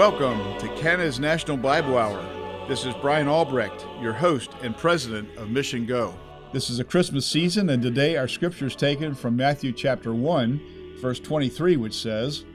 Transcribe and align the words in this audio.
Welcome 0.00 0.58
to 0.60 0.68
Canada's 0.80 1.20
National 1.20 1.58
Bible 1.58 1.98
Hour. 1.98 2.24
This 2.66 2.86
is 2.86 2.94
Brian 3.02 3.28
Albrecht, 3.28 3.84
your 4.00 4.14
host 4.14 4.50
and 4.62 4.74
president 4.74 5.28
of 5.36 5.50
Mission 5.50 5.84
Go. 5.84 6.14
This 6.54 6.70
is 6.70 6.78
a 6.78 6.84
Christmas 6.84 7.26
season, 7.26 7.68
and 7.68 7.82
today 7.82 8.16
our 8.16 8.26
scripture 8.26 8.64
is 8.64 8.74
taken 8.74 9.14
from 9.14 9.36
Matthew 9.36 9.72
chapter 9.72 10.14
1, 10.14 10.96
verse 11.02 11.20
23, 11.20 11.76
which 11.76 11.92
says, 11.92 12.46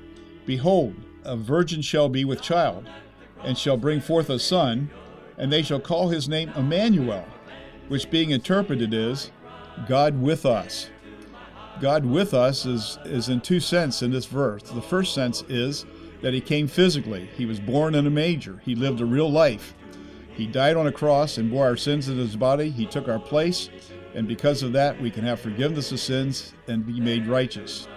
Behold, 0.47 0.95
a 1.23 1.37
virgin 1.37 1.83
shall 1.83 2.09
be 2.09 2.25
with 2.25 2.41
child, 2.41 2.89
and 3.43 3.55
shall 3.55 3.77
bring 3.77 4.01
forth 4.01 4.31
a 4.31 4.39
son, 4.39 4.89
and 5.37 5.53
they 5.53 5.61
shall 5.61 5.79
call 5.79 6.09
his 6.09 6.27
name 6.27 6.49
Emmanuel, 6.55 7.27
which 7.89 8.09
being 8.09 8.31
interpreted 8.31 8.91
is 8.91 9.29
God 9.87 10.19
with 10.19 10.47
us. 10.47 10.89
God 11.79 12.07
with 12.07 12.33
us 12.33 12.65
is, 12.65 12.97
is 13.05 13.29
in 13.29 13.39
two 13.39 13.59
senses 13.59 14.01
in 14.01 14.09
this 14.09 14.25
verse. 14.25 14.63
The 14.63 14.81
first 14.81 15.13
sense 15.13 15.43
is 15.47 15.85
that 16.25 16.33
he 16.33 16.41
came 16.41 16.67
physically. 16.67 17.29
He 17.37 17.45
was 17.45 17.59
born 17.59 17.93
in 17.93 18.07
a 18.07 18.09
manger. 18.09 18.59
He 18.65 18.73
lived 18.73 18.99
a 18.99 19.05
real 19.05 19.31
life. 19.31 19.75
He 20.33 20.47
died 20.47 20.75
on 20.75 20.87
a 20.87 20.91
cross 20.91 21.37
and 21.37 21.51
bore 21.51 21.67
our 21.67 21.77
sins 21.77 22.09
in 22.09 22.17
his 22.17 22.35
body. 22.35 22.71
He 22.71 22.87
took 22.87 23.07
our 23.07 23.19
place, 23.19 23.69
and 24.15 24.27
because 24.27 24.63
of 24.63 24.73
that, 24.73 24.99
we 24.99 25.11
can 25.11 25.23
have 25.23 25.39
forgiveness 25.39 25.91
of 25.91 25.99
sins 25.99 26.55
and 26.67 26.83
be 26.83 26.99
made 26.99 27.27
righteous. 27.27 27.87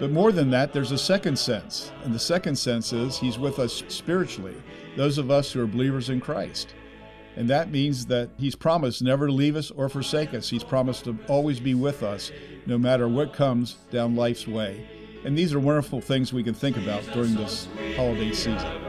But 0.00 0.10
more 0.10 0.32
than 0.32 0.50
that, 0.50 0.72
there's 0.72 0.90
a 0.90 0.98
second 0.98 1.38
sense. 1.38 1.92
And 2.02 2.12
the 2.12 2.18
second 2.18 2.56
sense 2.56 2.92
is 2.92 3.16
he's 3.16 3.38
with 3.38 3.60
us 3.60 3.84
spiritually, 3.86 4.56
those 4.96 5.16
of 5.16 5.30
us 5.30 5.52
who 5.52 5.62
are 5.62 5.68
believers 5.68 6.10
in 6.10 6.20
Christ. 6.20 6.74
And 7.36 7.48
that 7.48 7.70
means 7.70 8.06
that 8.06 8.30
He's 8.38 8.56
promised 8.56 9.02
never 9.02 9.28
to 9.28 9.32
leave 9.32 9.54
us 9.54 9.70
or 9.70 9.88
forsake 9.88 10.34
us. 10.34 10.50
He's 10.50 10.64
promised 10.64 11.04
to 11.04 11.16
always 11.28 11.60
be 11.60 11.76
with 11.76 12.02
us, 12.02 12.32
no 12.66 12.76
matter 12.76 13.06
what 13.06 13.32
comes 13.32 13.76
down 13.92 14.16
life's 14.16 14.48
way. 14.48 14.97
And 15.28 15.36
these 15.36 15.52
are 15.52 15.60
wonderful 15.60 16.00
things 16.00 16.32
we 16.32 16.42
can 16.42 16.54
think 16.54 16.78
about 16.78 17.04
during 17.12 17.34
this 17.34 17.68
holiday 17.96 18.32
season. 18.32 18.87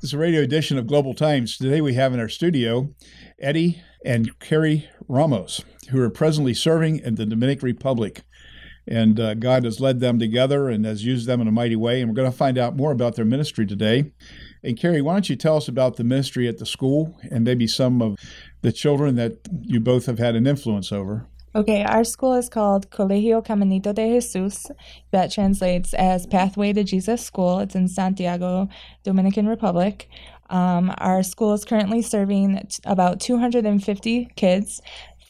This 0.00 0.10
is 0.10 0.14
a 0.14 0.18
radio 0.18 0.42
edition 0.42 0.78
of 0.78 0.86
Global 0.86 1.12
Times. 1.12 1.58
Today 1.58 1.80
we 1.80 1.94
have 1.94 2.14
in 2.14 2.20
our 2.20 2.28
studio 2.28 2.94
Eddie 3.40 3.82
and 4.04 4.38
Carrie 4.38 4.88
Ramos, 5.08 5.64
who 5.90 6.00
are 6.00 6.08
presently 6.08 6.54
serving 6.54 7.00
in 7.00 7.16
the 7.16 7.26
Dominican 7.26 7.66
Republic. 7.66 8.22
And 8.86 9.18
uh, 9.18 9.34
God 9.34 9.64
has 9.64 9.80
led 9.80 9.98
them 9.98 10.20
together 10.20 10.68
and 10.68 10.84
has 10.84 11.04
used 11.04 11.26
them 11.26 11.40
in 11.40 11.48
a 11.48 11.52
mighty 11.52 11.74
way. 11.74 12.00
And 12.00 12.08
we're 12.08 12.14
going 12.14 12.30
to 12.30 12.36
find 12.36 12.58
out 12.58 12.76
more 12.76 12.92
about 12.92 13.16
their 13.16 13.24
ministry 13.24 13.66
today. 13.66 14.12
And 14.62 14.78
Carrie, 14.78 15.02
why 15.02 15.14
don't 15.14 15.28
you 15.28 15.34
tell 15.34 15.56
us 15.56 15.66
about 15.66 15.96
the 15.96 16.04
ministry 16.04 16.46
at 16.46 16.58
the 16.58 16.66
school 16.66 17.18
and 17.28 17.42
maybe 17.42 17.66
some 17.66 18.00
of 18.00 18.20
the 18.62 18.70
children 18.70 19.16
that 19.16 19.48
you 19.62 19.80
both 19.80 20.06
have 20.06 20.20
had 20.20 20.36
an 20.36 20.46
influence 20.46 20.92
over? 20.92 21.26
Okay, 21.58 21.82
our 21.82 22.04
school 22.04 22.34
is 22.34 22.48
called 22.48 22.88
Colegio 22.88 23.44
Caminito 23.44 23.92
de 23.92 24.14
Jesus. 24.14 24.70
That 25.10 25.32
translates 25.32 25.92
as 25.92 26.24
Pathway 26.24 26.72
to 26.72 26.84
Jesus 26.84 27.26
School. 27.26 27.58
It's 27.58 27.74
in 27.74 27.88
Santiago, 27.88 28.68
Dominican 29.02 29.48
Republic. 29.48 30.08
Um, 30.50 30.94
our 30.98 31.24
school 31.24 31.54
is 31.54 31.64
currently 31.64 32.00
serving 32.00 32.64
t- 32.68 32.80
about 32.84 33.18
250 33.18 34.28
kids 34.36 34.80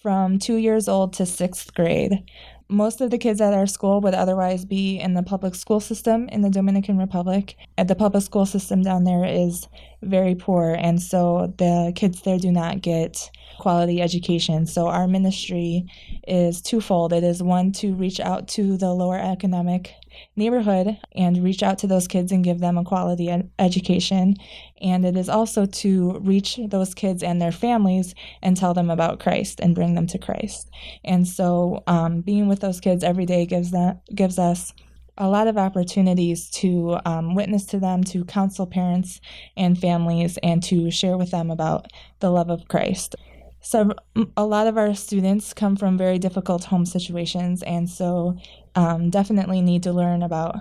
from 0.03 0.39
two 0.39 0.57
years 0.57 0.87
old 0.87 1.15
to 1.15 1.25
sixth 1.25 1.73
grade. 1.73 2.23
Most 2.69 3.01
of 3.01 3.11
the 3.11 3.17
kids 3.17 3.41
at 3.41 3.55
our 3.55 3.67
school 3.67 4.03
would 4.03 4.13
otherwise 4.13 4.67
be 4.67 5.01
in 5.01 5.15
the 5.15 5.23
public 5.23 5.55
school 5.55 5.81
system 5.81 6.29
in 6.29 6.43
the 6.43 6.51
Dominican 6.51 6.99
Republic. 6.99 7.57
And 7.79 7.89
the 7.89 7.95
public 7.95 8.23
school 8.23 8.45
system 8.45 8.83
down 8.83 9.05
there 9.05 9.25
is 9.25 9.67
very 10.03 10.35
poor, 10.35 10.75
and 10.79 11.01
so 11.01 11.53
the 11.59 11.93
kids 11.95 12.23
there 12.23 12.39
do 12.39 12.53
not 12.53 12.81
get 12.81 13.31
quality 13.59 14.01
education. 14.01 14.67
So 14.67 14.87
our 14.87 15.09
ministry 15.09 15.85
is 16.27 16.63
twofold. 16.63 17.13
It 17.13 17.25
is 17.25 17.43
one 17.43 17.73
to 17.73 17.95
reach 17.95 18.21
out 18.21 18.49
to 18.49 18.77
the 18.77 18.93
lower 18.93 19.19
economic 19.19 19.95
neighborhood 20.37 20.97
and 21.13 21.43
reach 21.43 21.63
out 21.63 21.79
to 21.79 21.87
those 21.87 22.09
kids 22.09 22.33
and 22.33 22.45
give 22.45 22.61
them 22.61 22.79
a 22.79 22.85
quality 22.85 23.29
ed- 23.29 23.51
education. 23.59 24.37
And 24.81 25.05
it 25.05 25.17
is 25.17 25.29
also 25.29 25.67
to 25.67 26.19
reach 26.21 26.59
those 26.69 26.95
kids 26.95 27.23
and 27.23 27.43
their 27.43 27.53
families 27.53 28.15
and 28.43 28.57
tell 28.57 28.75
them 28.75 28.91
about 28.91 29.21
Christ 29.21 29.61
and 29.61 29.75
bring 29.75 29.95
them 29.95 30.07
to 30.09 30.19
Christ. 30.19 30.71
And 31.05 31.27
so 31.27 31.83
um, 31.87 32.21
being 32.21 32.49
with 32.49 32.61
those 32.61 32.81
kids 32.81 33.05
every 33.05 33.27
day 33.27 33.47
gives 33.47 33.73
that 33.73 34.01
gives 34.15 34.39
us 34.39 34.73
a 35.19 35.29
lot 35.29 35.49
of 35.49 35.59
opportunities 35.59 36.49
to 36.51 36.99
um, 37.05 37.35
witness 37.35 37.67
to 37.67 37.79
them, 37.79 38.03
to 38.05 38.25
counsel 38.25 38.67
parents 38.67 39.21
and 39.57 39.79
families, 39.79 40.39
and 40.43 40.63
to 40.65 40.91
share 40.91 41.17
with 41.17 41.31
them 41.31 41.51
about 41.51 41.87
the 42.21 42.31
love 42.31 42.51
of 42.51 42.67
Christ 42.69 43.15
so 43.61 43.93
a 44.37 44.45
lot 44.45 44.67
of 44.67 44.79
our 44.79 44.95
students 44.95 45.53
come 45.53 45.77
from 45.77 45.99
very 45.99 46.19
difficult 46.19 46.65
home 46.65 46.87
situations 46.87 47.63
and 47.63 47.89
so 47.89 48.37
um, 48.75 49.11
definitely 49.11 49.61
need 49.61 49.83
to 49.83 49.93
learn 49.93 50.23
about 50.23 50.57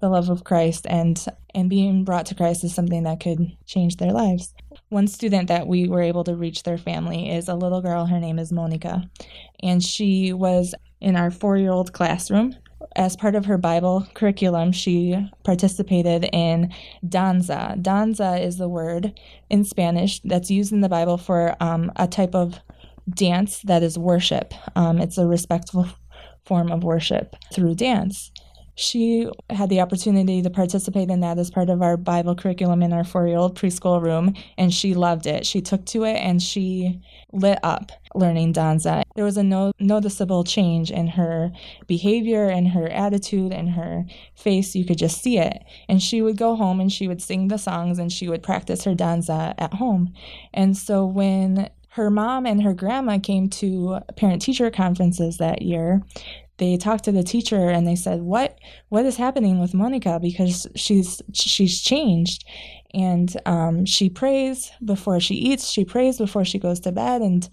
the 0.00 0.08
love 0.08 0.28
of 0.28 0.44
Christ 0.44 0.86
and 0.88 1.24
and 1.54 1.70
being 1.70 2.02
brought 2.04 2.26
to 2.26 2.34
Christ 2.34 2.64
is 2.64 2.74
something 2.74 3.04
that 3.04 3.20
could 3.20 3.56
change 3.66 3.96
their 3.96 4.10
lives. 4.10 4.54
One 4.88 5.06
student 5.06 5.48
that 5.48 5.66
we 5.66 5.88
were 5.88 6.00
able 6.00 6.24
to 6.24 6.34
reach 6.34 6.62
their 6.62 6.78
family 6.78 7.30
is 7.30 7.48
a 7.48 7.54
little 7.54 7.82
girl. 7.82 8.06
Her 8.06 8.18
name 8.18 8.38
is 8.38 8.52
Monica, 8.52 9.08
and 9.62 9.82
she 9.82 10.32
was 10.32 10.74
in 11.00 11.14
our 11.14 11.30
four-year-old 11.30 11.92
classroom. 11.92 12.56
As 12.96 13.16
part 13.16 13.34
of 13.34 13.46
her 13.46 13.58
Bible 13.58 14.06
curriculum, 14.14 14.72
she 14.72 15.16
participated 15.44 16.28
in 16.32 16.72
danza. 17.08 17.76
Danza 17.80 18.36
is 18.36 18.58
the 18.58 18.68
word 18.68 19.18
in 19.50 19.64
Spanish 19.64 20.20
that's 20.20 20.50
used 20.50 20.72
in 20.72 20.80
the 20.80 20.88
Bible 20.88 21.18
for 21.18 21.56
um, 21.60 21.90
a 21.96 22.06
type 22.06 22.34
of 22.34 22.60
dance 23.08 23.60
that 23.62 23.82
is 23.82 23.98
worship. 23.98 24.54
Um, 24.76 24.98
it's 24.98 25.18
a 25.18 25.26
respectful 25.26 25.86
form 26.44 26.70
of 26.70 26.84
worship 26.84 27.36
through 27.52 27.74
dance. 27.74 28.30
She 28.74 29.28
had 29.50 29.68
the 29.68 29.80
opportunity 29.80 30.40
to 30.42 30.50
participate 30.50 31.10
in 31.10 31.20
that 31.20 31.38
as 31.38 31.50
part 31.50 31.68
of 31.68 31.82
our 31.82 31.96
Bible 31.96 32.34
curriculum 32.34 32.82
in 32.82 32.92
our 32.92 33.04
four 33.04 33.26
year 33.26 33.36
old 33.36 33.58
preschool 33.58 34.02
room, 34.02 34.34
and 34.56 34.72
she 34.72 34.94
loved 34.94 35.26
it. 35.26 35.44
She 35.44 35.60
took 35.60 35.84
to 35.86 36.04
it 36.04 36.16
and 36.16 36.42
she 36.42 37.00
lit 37.32 37.58
up 37.62 37.92
learning 38.14 38.52
danza. 38.52 39.02
There 39.14 39.24
was 39.24 39.36
a 39.36 39.42
no- 39.42 39.72
noticeable 39.78 40.44
change 40.44 40.90
in 40.90 41.06
her 41.08 41.52
behavior 41.86 42.48
and 42.48 42.68
her 42.68 42.88
attitude 42.88 43.52
and 43.52 43.70
her 43.70 44.04
face. 44.34 44.74
You 44.74 44.84
could 44.84 44.98
just 44.98 45.22
see 45.22 45.38
it. 45.38 45.62
And 45.88 46.02
she 46.02 46.22
would 46.22 46.36
go 46.36 46.56
home 46.56 46.80
and 46.80 46.90
she 46.90 47.08
would 47.08 47.22
sing 47.22 47.48
the 47.48 47.58
songs 47.58 47.98
and 47.98 48.10
she 48.10 48.28
would 48.28 48.42
practice 48.42 48.84
her 48.84 48.94
danza 48.94 49.54
at 49.58 49.74
home. 49.74 50.14
And 50.54 50.76
so 50.76 51.04
when 51.04 51.68
her 51.90 52.10
mom 52.10 52.46
and 52.46 52.62
her 52.62 52.72
grandma 52.72 53.18
came 53.18 53.48
to 53.48 53.98
parent 54.16 54.40
teacher 54.40 54.70
conferences 54.70 55.36
that 55.36 55.60
year 55.60 56.02
they 56.62 56.76
talked 56.76 57.02
to 57.04 57.12
the 57.12 57.24
teacher 57.24 57.68
and 57.68 57.86
they 57.86 57.96
said 57.96 58.22
what 58.22 58.56
what 58.88 59.04
is 59.04 59.16
happening 59.16 59.58
with 59.58 59.74
monica? 59.74 60.20
Because 60.20 60.66
she's 60.76 61.20
she's 61.32 61.80
changed. 61.80 62.44
And 62.94 63.34
um, 63.46 63.86
she 63.86 64.10
prays 64.10 64.70
before 64.84 65.18
she 65.18 65.34
eats 65.34 65.70
she 65.70 65.84
prays 65.84 66.18
before 66.18 66.44
she 66.44 66.58
goes 66.58 66.78
to 66.80 66.92
bed 66.92 67.20
and 67.20 67.48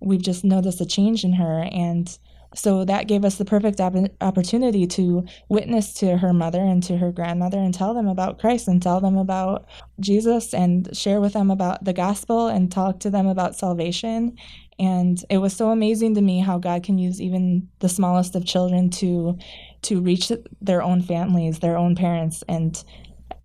we've 0.00 0.22
just 0.22 0.44
noticed 0.44 0.80
a 0.80 0.86
change 0.86 1.24
in 1.24 1.32
her. 1.32 1.66
And 1.72 2.18
so 2.54 2.84
that 2.84 3.06
gave 3.06 3.24
us 3.24 3.36
the 3.36 3.44
perfect 3.44 3.80
op- 3.80 4.12
opportunity 4.20 4.86
to 4.86 5.24
witness 5.48 5.94
to 5.94 6.16
her 6.16 6.32
mother 6.32 6.60
and 6.60 6.82
to 6.84 6.96
her 6.96 7.12
grandmother 7.12 7.58
and 7.58 7.72
tell 7.72 7.94
them 7.94 8.08
about 8.08 8.38
Christ 8.38 8.66
and 8.66 8.82
tell 8.82 9.00
them 9.00 9.16
about 9.16 9.66
Jesus 10.00 10.52
and 10.52 10.94
share 10.96 11.20
with 11.20 11.34
them 11.34 11.50
about 11.50 11.84
the 11.84 11.92
gospel 11.92 12.48
and 12.48 12.70
talk 12.70 13.00
to 13.00 13.10
them 13.10 13.26
about 13.26 13.56
salvation. 13.56 14.36
And 14.78 15.22
it 15.28 15.38
was 15.38 15.54
so 15.54 15.70
amazing 15.70 16.14
to 16.14 16.22
me 16.22 16.40
how 16.40 16.58
God 16.58 16.82
can 16.82 16.98
use 16.98 17.20
even 17.20 17.68
the 17.80 17.88
smallest 17.88 18.34
of 18.34 18.46
children 18.46 18.90
to 18.90 19.38
to 19.82 20.00
reach 20.00 20.30
their 20.60 20.82
own 20.82 21.02
families, 21.02 21.58
their 21.60 21.76
own 21.76 21.94
parents, 21.94 22.42
and 22.48 22.82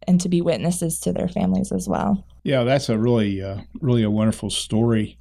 and 0.07 0.22
to 0.22 0.30
be 0.30 0.42
witnesses 0.42 1.00
to 1.02 1.12
their 1.12 1.28
families 1.28 1.72
as 1.72 1.88
well. 1.88 2.25
Yeah, 2.44 2.63
that's 2.63 2.90
a 2.90 2.98
really, 2.98 3.42
uh, 3.42 3.57
really 3.81 4.04
a 4.04 4.12
wonderful 4.12 4.50
story 4.50 5.18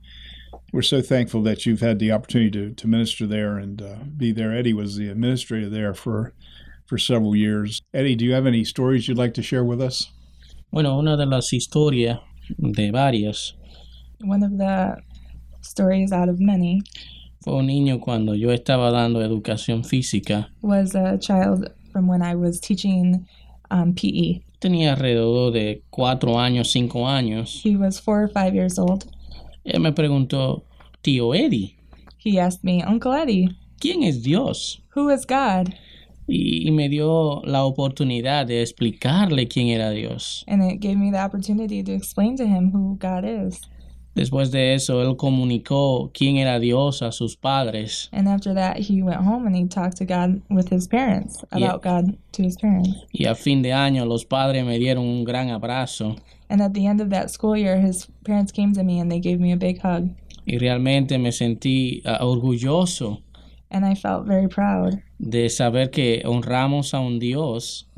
we're 0.75 0.83
so 0.83 1.01
thankful 1.01 1.41
that 1.41 1.65
you've 1.65 1.81
had 1.81 2.01
the 2.01 2.11
opportunity 2.11 2.51
to, 2.51 2.75
to 2.75 2.89
minister 2.89 3.29
there 3.29 3.57
and 3.59 3.81
uh, 3.81 3.95
be 4.17 4.33
there. 4.33 4.53
Eddie 4.53 4.73
was 4.73 4.97
the 4.97 5.09
administrator 5.09 5.71
there 5.71 5.95
for 5.95 6.33
for 6.85 6.99
several 6.99 7.37
years. 7.37 7.81
Eddie, 7.95 8.17
do 8.17 8.25
you 8.25 8.33
have 8.33 8.45
any 8.45 8.65
stories 8.65 9.07
you'd 9.07 9.17
like 9.17 9.35
to 9.35 9.43
share 9.43 9.63
with 9.63 9.81
us? 9.81 10.11
Bueno, 10.73 10.99
una 10.99 11.17
de 11.17 11.27
las 11.27 11.51
historias 11.53 12.21
de 12.59 12.91
varias. 12.91 13.53
One 14.21 14.43
of 14.43 14.59
the 14.59 14.97
stories 15.61 16.11
out 16.11 16.29
of 16.29 16.41
many. 16.41 16.83
Fue 17.45 17.55
un 17.55 17.69
niño 17.69 18.01
cuando 18.01 18.33
yo 18.33 18.49
estaba 18.49 18.91
dando 18.91 19.21
educación 19.21 19.85
física. 19.85 20.49
Was 20.61 20.97
a 20.97 21.19
child 21.19 21.71
from 21.93 22.09
when 22.09 22.21
I 22.21 22.35
was 22.35 22.59
teaching 22.59 23.29
um, 23.71 23.95
PE. 23.95 24.41
Tenía 24.61 24.97
alrededor 24.97 25.53
de 25.53 25.83
cuatro 25.93 26.37
años, 26.37 26.73
cinco 26.73 27.07
años. 27.07 27.63
He 27.63 27.77
was 27.77 28.01
four 28.01 28.21
or 28.25 28.29
five 28.29 28.57
years 28.57 28.77
old. 28.77 29.05
Él 29.65 29.81
me 29.81 29.93
preguntó, 29.93 30.65
tío 31.03 31.35
Eddie. 31.35 31.77
He 32.23 32.39
asked 32.39 32.63
me, 32.63 32.83
Uncle 32.87 33.13
Eddie. 33.21 33.57
¿Quién 33.81 34.03
es 34.03 34.23
Dios? 34.23 34.83
Who 34.95 35.11
is 35.11 35.27
God? 35.27 35.75
Y, 36.27 36.67
y, 36.67 36.71
me 36.71 36.89
dio 36.89 37.43
la 37.45 37.65
oportunidad 37.65 38.47
de 38.47 38.63
explicarle 38.63 39.47
quién 39.47 39.69
era 39.69 39.91
Dios. 39.91 40.45
And 40.47 40.63
it 40.63 40.81
gave 40.81 40.97
me 40.97 41.11
the 41.11 41.19
opportunity 41.19 41.83
to 41.83 41.93
explain 41.93 42.37
to 42.37 42.45
him 42.45 42.73
who 42.73 42.97
God 42.99 43.25
is. 43.25 43.61
Después 44.15 44.53
de 44.53 44.75
eso, 44.75 45.03
él 45.03 45.17
comunicó 45.17 46.11
quién 46.15 46.37
era 46.37 46.61
Dios 46.61 47.03
a 47.03 47.11
sus 47.11 47.37
padres. 47.37 48.09
And 48.13 48.29
after 48.29 48.55
that, 48.55 48.79
he 48.79 49.03
went 49.03 49.21
home 49.21 49.47
and 49.47 49.57
he 49.57 49.67
talked 49.67 49.97
to 49.99 50.05
God 50.05 50.41
with 50.49 50.69
his 50.71 50.87
parents 50.87 51.45
about. 51.51 51.83
God 51.83 52.17
to 52.33 52.43
his 52.43 52.57
parents. 52.57 52.91
Y 53.13 53.27
a 53.27 53.35
fin 53.35 53.63
de 53.63 53.73
año, 53.73 54.07
los 54.07 54.25
padres 54.25 54.65
me 54.65 54.79
dieron 54.79 55.05
un 55.05 55.25
gran 55.25 55.51
abrazo. 55.51 56.17
And 56.49 56.63
at 56.63 56.75
the 56.75 56.87
end 56.87 57.01
of 57.01 57.11
that 57.11 57.31
school 57.31 57.57
year, 57.57 57.79
his 57.79 58.07
parents 58.25 58.53
came 58.53 58.73
to 58.75 58.85
me 58.85 59.01
and 59.01 59.11
they 59.11 59.19
gave 59.19 59.41
me 59.41 59.53
a 59.53 59.57
big 59.57 59.81
hug. 59.81 60.11
Y 60.47 60.59
realmente 60.59 61.19
me 61.19 61.33
sentí 61.33 62.03
ah, 62.05 62.19
orgulloso 62.21 63.23
And 63.71 63.85
I 63.85 63.95
felt 63.95 64.27
very 64.27 64.47
proud 64.47 65.03
de 65.19 65.49
saber 65.49 65.91
que 65.91 66.23
honramos 66.25 66.95
a 66.95 67.01
un 67.01 67.19
Dios 67.19 67.89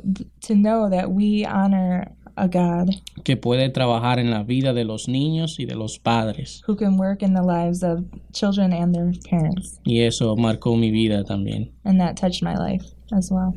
to 0.42 0.54
know 0.54 0.88
that 0.88 1.10
we 1.10 1.44
honor 1.44 2.12
a 2.36 2.48
God 2.48 2.90
que 3.24 3.36
puede 3.36 3.68
trabajar 3.70 4.18
en 4.18 4.30
la 4.30 4.42
vida 4.42 4.72
de 4.72 4.84
los 4.84 5.08
niños 5.08 5.58
y 5.58 5.64
de 5.66 5.74
los 5.74 5.98
padres. 5.98 6.62
who 6.66 6.76
can 6.76 6.96
work 6.98 7.22
in 7.22 7.34
the 7.34 7.42
lives 7.42 7.82
of 7.82 8.04
children 8.32 8.72
and 8.72 8.94
their 8.94 9.12
parents. 9.28 9.80
Y 9.84 10.00
eso 10.02 10.36
marcó 10.36 10.76
mi 10.78 10.90
vida 10.90 11.24
también. 11.24 11.72
And 11.84 12.00
that 12.00 12.16
touched 12.16 12.42
my 12.42 12.54
life 12.54 12.84
as 13.12 13.30
well. 13.30 13.54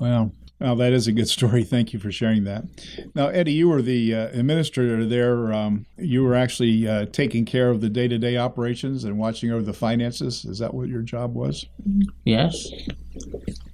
Wow. 0.00 0.32
Well, 0.60 0.74
that 0.76 0.92
is 0.92 1.06
a 1.06 1.12
good 1.12 1.28
story. 1.36 1.62
Thank 1.62 1.92
you 1.92 2.00
for 2.00 2.10
sharing 2.10 2.42
that. 2.44 2.64
Now, 3.14 3.28
Eddie, 3.28 3.52
you 3.52 3.68
were 3.68 3.80
the 3.80 4.12
uh, 4.14 4.28
administrator 4.32 5.06
there. 5.06 5.52
Um, 5.52 5.86
you 5.96 6.24
were 6.24 6.34
actually 6.34 6.88
uh, 6.88 7.06
taking 7.12 7.44
care 7.44 7.70
of 7.70 7.80
the 7.80 7.88
day 7.88 8.08
to 8.08 8.18
day 8.18 8.36
operations 8.36 9.04
and 9.04 9.18
watching 9.18 9.52
over 9.52 9.62
the 9.62 9.72
finances. 9.72 10.44
Is 10.44 10.58
that 10.58 10.74
what 10.74 10.88
your 10.88 11.02
job 11.02 11.34
was? 11.34 11.64
Yes. 12.24 12.66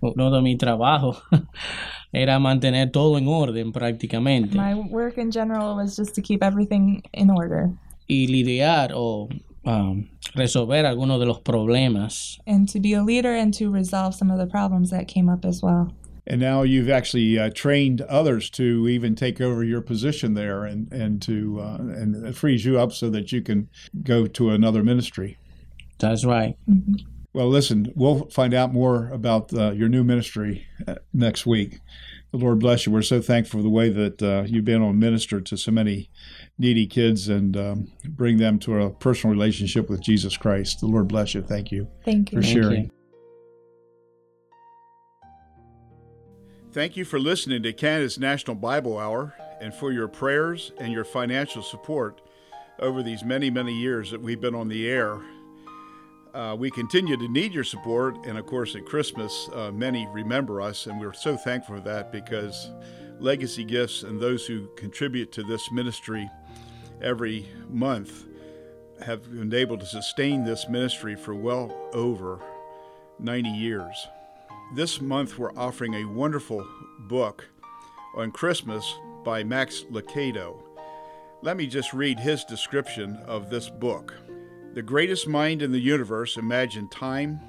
Uno 0.03 0.31
de 0.31 0.43
mi 0.43 0.57
trabajo 0.59 1.17
era 2.15 2.39
mantener 2.39 2.91
todo 2.91 3.17
en 3.19 3.27
orden 3.29 3.73
prácticamente 3.73 4.57
My 4.57 4.75
work 4.75 5.19
in 5.19 5.31
general 5.31 5.75
was 5.77 5.97
just 5.97 6.15
to 6.15 6.23
keep 6.23 6.43
everything 6.43 7.03
in 7.13 7.31
order 7.31 7.71
y 8.09 8.27
lidiar 8.27 8.93
o 8.95 9.29
um, 9.65 10.09
resolver 10.35 10.85
algunos 10.85 11.19
de 11.21 11.27
los 11.27 11.41
problemas. 11.41 12.39
and 12.47 12.69
to 12.69 12.79
be 12.81 12.93
a 12.95 13.03
leader 13.03 13.35
and 13.35 13.55
to 13.55 13.71
resolve 13.71 14.15
some 14.15 14.31
of 14.31 14.39
the 14.39 14.47
problems 14.47 14.91
that 14.91 15.09
came 15.09 15.29
up 15.29 15.45
as 15.45 15.63
well. 15.63 15.93
And 16.27 16.41
now 16.41 16.63
you've 16.63 16.89
actually 16.89 17.39
uh, 17.39 17.51
trained 17.55 18.01
others 18.03 18.49
to 18.53 18.89
even 18.89 19.15
take 19.15 19.43
over 19.43 19.63
your 19.63 19.83
position 19.83 20.33
there, 20.33 20.65
and 20.65 20.91
and 20.91 21.21
to 21.23 21.61
uh, 21.61 21.77
and 21.81 22.27
it 22.27 22.35
frees 22.35 22.65
you 22.65 22.79
up 22.81 22.93
so 22.93 23.11
that 23.11 23.31
you 23.31 23.43
can 23.43 23.69
go 24.03 24.27
to 24.27 24.49
another 24.51 24.83
ministry. 24.83 25.37
That's 25.99 26.25
right. 26.25 26.57
Well, 27.35 27.49
listen, 27.49 27.93
we'll 27.97 28.27
find 28.27 28.55
out 28.55 28.73
more 28.73 29.09
about 29.09 29.53
uh, 29.53 29.73
your 29.73 29.89
new 29.89 30.05
ministry 30.05 30.69
uh, 30.87 30.95
next 31.13 31.45
week. 31.45 31.81
The 32.31 32.39
Lord 32.39 32.61
bless 32.61 32.87
you. 32.87 32.93
We're 32.93 33.03
so 33.03 33.21
thankful 33.21 33.59
for 33.59 33.63
the 33.63 33.71
way 33.71 33.89
that 33.89 34.23
uh, 34.23 34.45
you've 34.47 34.65
been 34.65 34.77
able 34.77 34.91
to 34.91 34.97
minister 34.97 35.41
to 35.41 35.57
so 35.57 35.73
many 35.73 36.11
needy 36.59 36.87
kids 36.87 37.29
and 37.29 37.57
um, 37.57 37.93
bring 38.09 38.39
them 38.39 38.61
to 38.61 38.83
a 38.83 38.91
personal 38.91 39.35
relationship 39.35 39.91
with 39.91 40.01
Jesus 40.01 40.37
Christ. 40.37 40.79
The 40.79 40.87
Lord 40.87 41.09
bless 41.09 41.35
you. 41.35 41.43
Thank 41.43 41.73
you. 41.73 41.89
Thank 42.05 42.31
you. 42.31 42.39
For 42.39 42.43
Thank 42.43 42.57
sharing. 42.57 42.85
you. 42.85 42.91
Thank 46.71 46.97
you 46.97 47.05
for 47.05 47.19
listening 47.19 47.65
to 47.65 47.73
Canada's 47.73 48.17
National 48.17 48.55
Bible 48.55 48.97
Hour 48.97 49.35
and 49.61 49.75
for 49.75 49.91
your 49.91 50.07
prayers 50.07 50.73
and 50.79 50.93
your 50.93 51.05
financial 51.05 51.63
support 51.63 52.21
over 52.79 53.03
these 53.03 53.25
many, 53.25 53.51
many 53.51 53.75
years 53.75 54.13
that 54.13 54.21
we've 54.21 54.41
been 54.41 54.55
on 54.55 54.69
the 54.69 54.89
air. 54.89 55.21
Uh, 56.35 56.57
we 56.59 56.69
continue 56.69 57.17
to 57.17 57.29
need 57.29 57.55
your 57.55 57.63
support, 57.63 58.17
and 58.27 58.37
of 58.37 58.45
course, 58.45 58.75
at 58.75 58.85
Christmas, 58.85 59.49
uh, 59.53 59.71
many 59.71 60.09
remember 60.09 60.61
us, 60.61 60.87
and 60.87 60.99
we're 61.01 61.13
so 61.13 61.37
thankful 61.37 61.77
for 61.77 61.81
that 61.81 62.11
because 62.11 62.73
Legacy 63.21 63.63
Gifts 63.63 64.03
and 64.03 64.21
those 64.21 64.45
who 64.45 64.67
contribute 64.77 65.31
to 65.31 65.45
this 65.45 65.71
ministry 65.71 66.29
every 67.01 67.49
month 67.69 68.25
have 69.01 69.23
been 69.31 69.55
able 69.55 69.79
to 69.79 69.87
sustain 69.87 70.43
this 70.43 70.69
ministry 70.69 71.15
for 71.15 71.37
well 71.37 71.73
over 71.93 72.41
90 73.21 73.51
years. 73.51 74.09
This 74.75 75.01
month, 75.01 75.39
we're 75.39 75.57
offering 75.57 75.95
a 75.95 76.05
wonderful 76.05 76.67
book 77.07 77.47
on 78.17 78.33
Christmas 78.33 78.93
by 79.25 79.45
Max 79.45 79.85
Lucado. 79.89 80.61
Let 81.43 81.57
me 81.57 81.69
just 81.69 81.93
read 81.93 82.19
his 82.19 82.43
description 82.45 83.19
of 83.27 83.51
this 83.51 83.71
book. 83.71 84.15
The 84.75 84.83
greatest 84.83 85.29
mind 85.29 85.63
in 85.63 85.71
the 85.71 85.79
universe 85.79 86.37
imagined 86.37 86.91
time. 86.91 87.41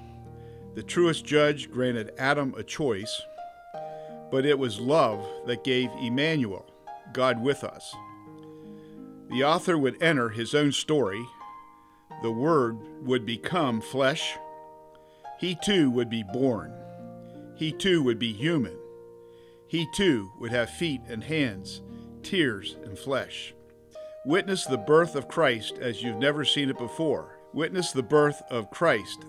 The 0.76 0.84
truest 0.84 1.26
judge 1.26 1.72
granted 1.72 2.14
Adam 2.20 2.54
a 2.56 2.62
choice. 2.62 3.20
But 4.30 4.46
it 4.46 4.60
was 4.60 4.80
love 4.80 5.26
that 5.48 5.64
gave 5.64 5.90
Emmanuel, 6.00 6.72
God 7.14 7.42
with 7.42 7.64
us. 7.64 7.96
The 9.32 9.44
author 9.44 9.76
would 9.76 10.04
enter 10.04 10.30
his 10.30 10.54
own 10.54 10.72
story. 10.72 11.26
The 12.22 12.32
Word 12.32 12.78
would 13.02 13.26
become 13.26 13.82
flesh. 13.82 14.38
He 15.40 15.58
too 15.64 15.90
would 15.90 16.12
be 16.12 16.24
born. 16.32 16.76
He 17.56 17.72
too 17.72 18.04
would 18.04 18.20
be 18.20 18.34
human. 18.34 18.78
He 19.68 19.88
too 19.96 20.32
would 20.40 20.52
have 20.52 20.70
feet 20.70 21.02
and 21.08 21.24
hands, 21.24 21.82
tears 22.22 22.78
and 22.84 23.00
flesh. 23.00 23.56
Witness 24.26 24.66
the 24.66 24.78
birth 24.78 25.16
of 25.16 25.28
Christ 25.28 25.78
as 25.80 26.02
you've 26.02 26.18
never 26.18 26.44
seen 26.44 26.72
it 26.72 26.80
before. 26.80 27.38
Witness 27.54 27.92
the 27.92 28.02
birth 28.02 28.42
of 28.50 28.72
Christ 28.72 29.24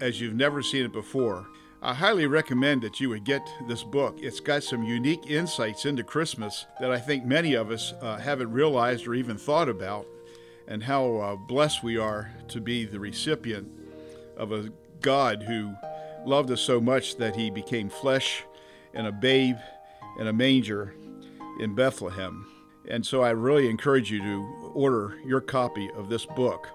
as 0.00 0.20
you've 0.20 0.34
never 0.34 0.60
seen 0.60 0.84
it 0.84 0.92
before. 0.92 1.46
I 1.80 1.94
highly 1.94 2.26
recommend 2.26 2.82
that 2.82 2.98
you 2.98 3.10
would 3.10 3.24
get 3.24 3.48
this 3.68 3.84
book. 3.84 4.18
It's 4.20 4.40
got 4.40 4.64
some 4.64 4.82
unique 4.82 5.30
insights 5.30 5.86
into 5.86 6.02
Christmas 6.02 6.66
that 6.80 6.90
I 6.90 6.98
think 6.98 7.24
many 7.24 7.54
of 7.54 7.70
us 7.70 7.94
uh, 8.02 8.18
haven't 8.18 8.50
realized 8.50 9.06
or 9.06 9.14
even 9.14 9.38
thought 9.38 9.68
about, 9.68 10.04
and 10.66 10.82
how 10.82 11.16
uh, 11.16 11.36
blessed 11.36 11.84
we 11.84 11.96
are 11.96 12.32
to 12.48 12.60
be 12.60 12.84
the 12.84 12.98
recipient 12.98 13.68
of 14.36 14.50
a 14.50 14.72
God 15.00 15.44
who 15.44 15.72
loved 16.26 16.50
us 16.50 16.60
so 16.60 16.80
much 16.80 17.16
that 17.18 17.36
he 17.36 17.50
became 17.50 17.88
flesh 17.88 18.42
and 18.94 19.06
a 19.06 19.12
babe 19.12 19.58
in 20.18 20.26
a 20.26 20.32
manger 20.32 20.92
in 21.60 21.76
Bethlehem. 21.76 22.46
And 22.90 23.06
so 23.06 23.22
I 23.22 23.30
really 23.30 23.70
encourage 23.70 24.10
you 24.10 24.20
to 24.20 24.72
order 24.74 25.16
your 25.24 25.40
copy 25.40 25.88
of 25.92 26.08
this 26.08 26.26
book. 26.26 26.66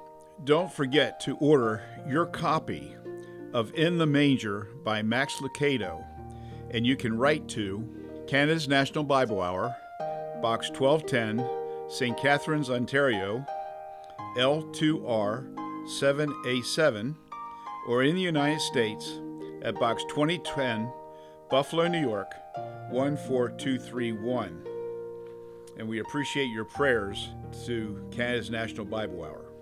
Don't 0.45 0.71
forget 0.71 1.19
to 1.21 1.35
order 1.37 1.83
your 2.07 2.25
copy 2.25 2.95
of 3.53 3.73
In 3.73 3.97
the 3.97 4.05
Manger 4.05 4.69
by 4.85 5.01
Max 5.01 5.35
Lucado, 5.35 6.05
and 6.71 6.87
you 6.87 6.95
can 6.95 7.17
write 7.17 7.49
to 7.49 7.85
Canada's 8.27 8.69
National 8.69 9.03
Bible 9.03 9.41
Hour, 9.41 9.75
Box 10.41 10.69
1210, 10.69 11.89
St. 11.89 12.17
Catharines, 12.17 12.69
Ontario, 12.69 13.45
L2R 14.37 15.53
7A7, 15.99 17.15
or 17.89 18.03
in 18.03 18.15
the 18.15 18.21
United 18.21 18.61
States 18.61 19.19
at 19.63 19.77
Box 19.79 20.05
2010, 20.09 20.89
Buffalo, 21.49 21.89
New 21.89 22.01
York 22.01 22.31
14231. 22.91 24.74
And 25.77 25.87
we 25.87 25.99
appreciate 25.99 26.45
your 26.45 26.65
prayers 26.65 27.29
to 27.65 28.01
Canada's 28.11 28.49
National 28.49 28.85
Bible 28.85 29.23
Hour. 29.23 29.54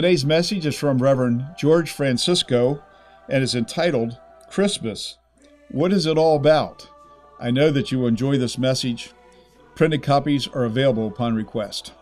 Today's 0.00 0.24
message 0.24 0.64
is 0.64 0.78
from 0.78 0.96
Reverend 0.96 1.44
George 1.58 1.90
Francisco 1.90 2.82
and 3.28 3.42
is 3.42 3.54
entitled 3.54 4.18
Christmas. 4.48 5.18
What 5.68 5.92
is 5.92 6.06
it 6.06 6.16
all 6.16 6.36
about? 6.36 6.88
I 7.38 7.50
know 7.50 7.70
that 7.70 7.92
you 7.92 7.98
will 7.98 8.06
enjoy 8.06 8.38
this 8.38 8.56
message. 8.56 9.12
Printed 9.74 10.02
copies 10.02 10.48
are 10.48 10.64
available 10.64 11.06
upon 11.06 11.34
request. 11.34 11.92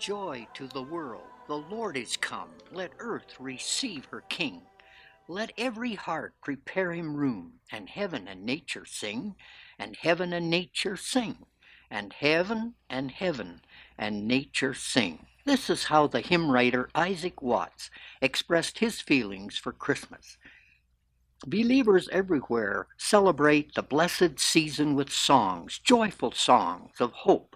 Joy 0.00 0.48
to 0.54 0.66
the 0.66 0.82
world, 0.82 1.22
the 1.46 1.54
Lord 1.54 1.96
is 1.96 2.16
come. 2.16 2.48
Let 2.72 2.90
earth 2.98 3.36
receive 3.38 4.06
her 4.06 4.22
King. 4.22 4.62
Let 5.28 5.52
every 5.56 5.94
heart 5.94 6.34
prepare 6.42 6.90
him 6.90 7.14
room, 7.14 7.60
and 7.70 7.88
heaven 7.88 8.26
and 8.26 8.44
nature 8.44 8.86
sing, 8.86 9.36
and 9.78 9.94
heaven 9.94 10.32
and 10.32 10.50
nature 10.50 10.96
sing, 10.96 11.46
and 11.92 12.12
heaven 12.12 12.74
and 12.90 13.12
heaven 13.12 13.60
and 13.96 14.26
nature 14.26 14.74
sing. 14.74 15.26
This 15.46 15.70
is 15.70 15.84
how 15.84 16.08
the 16.08 16.22
hymn 16.22 16.50
writer 16.50 16.90
Isaac 16.92 17.40
Watts 17.40 17.88
expressed 18.20 18.80
his 18.80 19.00
feelings 19.00 19.56
for 19.56 19.70
Christmas. 19.70 20.38
Believers 21.46 22.08
everywhere 22.10 22.88
celebrate 22.98 23.72
the 23.74 23.82
blessed 23.82 24.40
season 24.40 24.96
with 24.96 25.12
songs, 25.12 25.78
joyful 25.78 26.32
songs 26.32 27.00
of 27.00 27.12
hope 27.12 27.54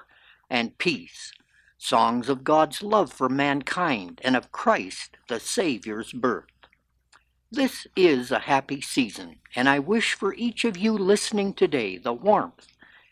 and 0.49 0.79
peace, 0.79 1.33
songs 1.79 2.29
of 2.29 2.45
God's 2.45 2.81
love 2.81 3.13
for 3.13 3.29
mankind 3.29 4.21
and 4.23 4.37
of 4.37 4.53
Christ, 4.53 5.17
the 5.29 5.41
Savior's 5.41 6.13
birth. 6.13 6.45
This 7.51 7.89
is 7.97 8.31
a 8.31 8.39
happy 8.39 8.81
season, 8.81 9.41
and 9.57 9.69
I 9.69 9.81
wish 9.81 10.15
for 10.15 10.33
each 10.35 10.65
of 10.65 10.77
you 10.77 10.93
listening 10.93 11.55
today 11.55 11.99
the 11.99 12.13
warmth 12.13 12.69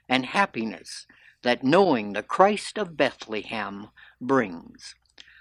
and 0.08 0.24
happiness 0.24 1.08
that 1.42 1.64
knowing 1.64 2.12
the 2.12 2.22
Christ 2.22 2.78
of 2.78 2.96
Bethlehem 2.96 3.88
brings. 4.20 4.94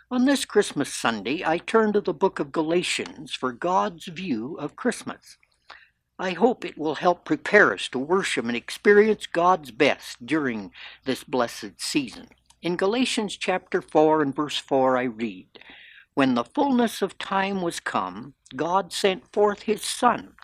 On 0.09 0.23
this 0.23 0.45
Christmas 0.45 0.93
Sunday, 0.93 1.43
I 1.45 1.57
turn 1.57 1.91
to 1.93 1.99
the 1.99 2.13
book 2.13 2.39
of 2.39 2.53
Galatians 2.53 3.33
for 3.33 3.51
God's 3.51 4.05
view 4.05 4.55
of 4.55 4.77
Christmas. 4.77 5.37
I 6.17 6.31
hope 6.31 6.63
it 6.63 6.77
will 6.77 6.95
help 6.95 7.25
prepare 7.25 7.73
us 7.73 7.89
to 7.89 7.99
worship 7.99 8.45
and 8.45 8.55
experience 8.55 9.27
God's 9.27 9.69
best 9.71 10.25
during 10.25 10.71
this 11.03 11.25
blessed 11.25 11.81
season. 11.81 12.29
In 12.61 12.77
Galatians 12.77 13.35
chapter 13.35 13.81
4 13.81 14.21
and 14.21 14.33
verse 14.33 14.57
4, 14.57 14.97
I 14.97 15.03
read, 15.03 15.59
When 16.13 16.35
the 16.35 16.45
fullness 16.45 17.01
of 17.01 17.17
time 17.17 17.61
was 17.61 17.81
come, 17.81 18.33
God 18.55 18.93
sent 18.93 19.31
forth 19.33 19.63
his 19.63 19.83
Son, 19.83 20.35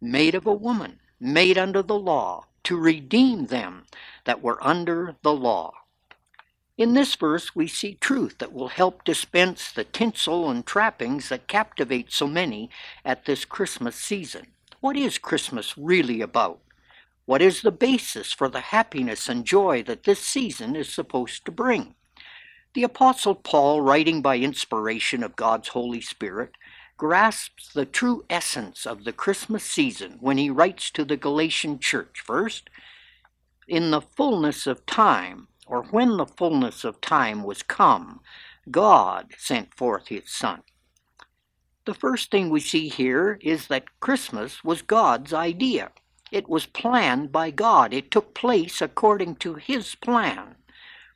made 0.00 0.34
of 0.34 0.46
a 0.46 0.52
woman, 0.52 1.00
made 1.18 1.56
under 1.56 1.82
the 1.82 1.98
law, 1.98 2.44
to 2.64 2.76
redeem 2.76 3.46
them 3.46 3.86
that 4.24 4.42
were 4.42 4.62
under 4.62 5.16
the 5.22 5.32
law 5.32 5.72
in 6.78 6.92
this 6.92 7.14
verse, 7.14 7.56
we 7.56 7.66
see 7.66 7.94
truth 7.94 8.36
that 8.38 8.52
will 8.52 8.68
help 8.68 9.02
dispense 9.04 9.72
the 9.72 9.84
tinsel 9.84 10.50
and 10.50 10.66
trappings 10.66 11.30
that 11.30 11.48
captivate 11.48 12.12
so 12.12 12.26
many 12.26 12.68
at 13.02 13.24
this 13.24 13.46
Christmas 13.46 13.96
season. 13.96 14.48
What 14.80 14.96
is 14.96 15.16
Christmas 15.16 15.78
really 15.78 16.20
about? 16.20 16.60
What 17.24 17.40
is 17.40 17.62
the 17.62 17.72
basis 17.72 18.32
for 18.32 18.48
the 18.48 18.60
happiness 18.60 19.26
and 19.28 19.46
joy 19.46 19.82
that 19.84 20.04
this 20.04 20.20
season 20.20 20.76
is 20.76 20.92
supposed 20.92 21.46
to 21.46 21.50
bring? 21.50 21.94
The 22.74 22.84
Apostle 22.84 23.34
Paul, 23.34 23.80
writing 23.80 24.20
by 24.20 24.36
inspiration 24.36 25.22
of 25.22 25.34
God's 25.34 25.68
Holy 25.68 26.02
Spirit, 26.02 26.52
grasps 26.98 27.72
the 27.72 27.86
true 27.86 28.24
essence 28.28 28.84
of 28.84 29.04
the 29.04 29.12
Christmas 29.12 29.64
season 29.64 30.18
when 30.20 30.36
he 30.36 30.50
writes 30.50 30.90
to 30.90 31.06
the 31.06 31.16
Galatian 31.16 31.78
church 31.78 32.20
first, 32.22 32.68
In 33.66 33.90
the 33.90 34.02
fullness 34.02 34.66
of 34.66 34.84
time, 34.84 35.48
or 35.66 35.82
when 35.84 36.16
the 36.16 36.26
fullness 36.26 36.84
of 36.84 37.00
time 37.00 37.42
was 37.42 37.62
come, 37.62 38.20
God 38.70 39.32
sent 39.36 39.74
forth 39.74 40.08
his 40.08 40.30
Son. 40.30 40.62
The 41.84 41.94
first 41.94 42.30
thing 42.30 42.50
we 42.50 42.60
see 42.60 42.88
here 42.88 43.38
is 43.42 43.68
that 43.68 44.00
Christmas 44.00 44.64
was 44.64 44.82
God's 44.82 45.32
idea. 45.32 45.92
It 46.32 46.48
was 46.48 46.66
planned 46.66 47.30
by 47.30 47.50
God. 47.50 47.94
It 47.94 48.10
took 48.10 48.34
place 48.34 48.82
according 48.82 49.36
to 49.36 49.54
his 49.54 49.94
plan 49.94 50.56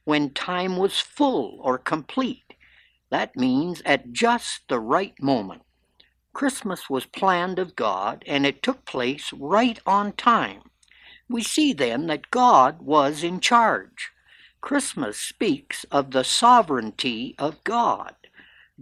when 0.04 0.30
time 0.30 0.76
was 0.76 1.00
full 1.00 1.58
or 1.60 1.78
complete. 1.78 2.54
That 3.10 3.36
means 3.36 3.82
at 3.84 4.12
just 4.12 4.68
the 4.68 4.78
right 4.78 5.14
moment. 5.20 5.62
Christmas 6.32 6.88
was 6.88 7.06
planned 7.06 7.58
of 7.58 7.74
God 7.74 8.22
and 8.26 8.46
it 8.46 8.62
took 8.62 8.84
place 8.84 9.32
right 9.32 9.80
on 9.84 10.12
time. 10.12 10.62
We 11.28 11.42
see 11.42 11.72
then 11.72 12.06
that 12.06 12.30
God 12.30 12.80
was 12.82 13.24
in 13.24 13.40
charge. 13.40 14.10
Christmas 14.60 15.18
speaks 15.18 15.84
of 15.90 16.10
the 16.10 16.24
sovereignty 16.24 17.34
of 17.38 17.62
God. 17.64 18.14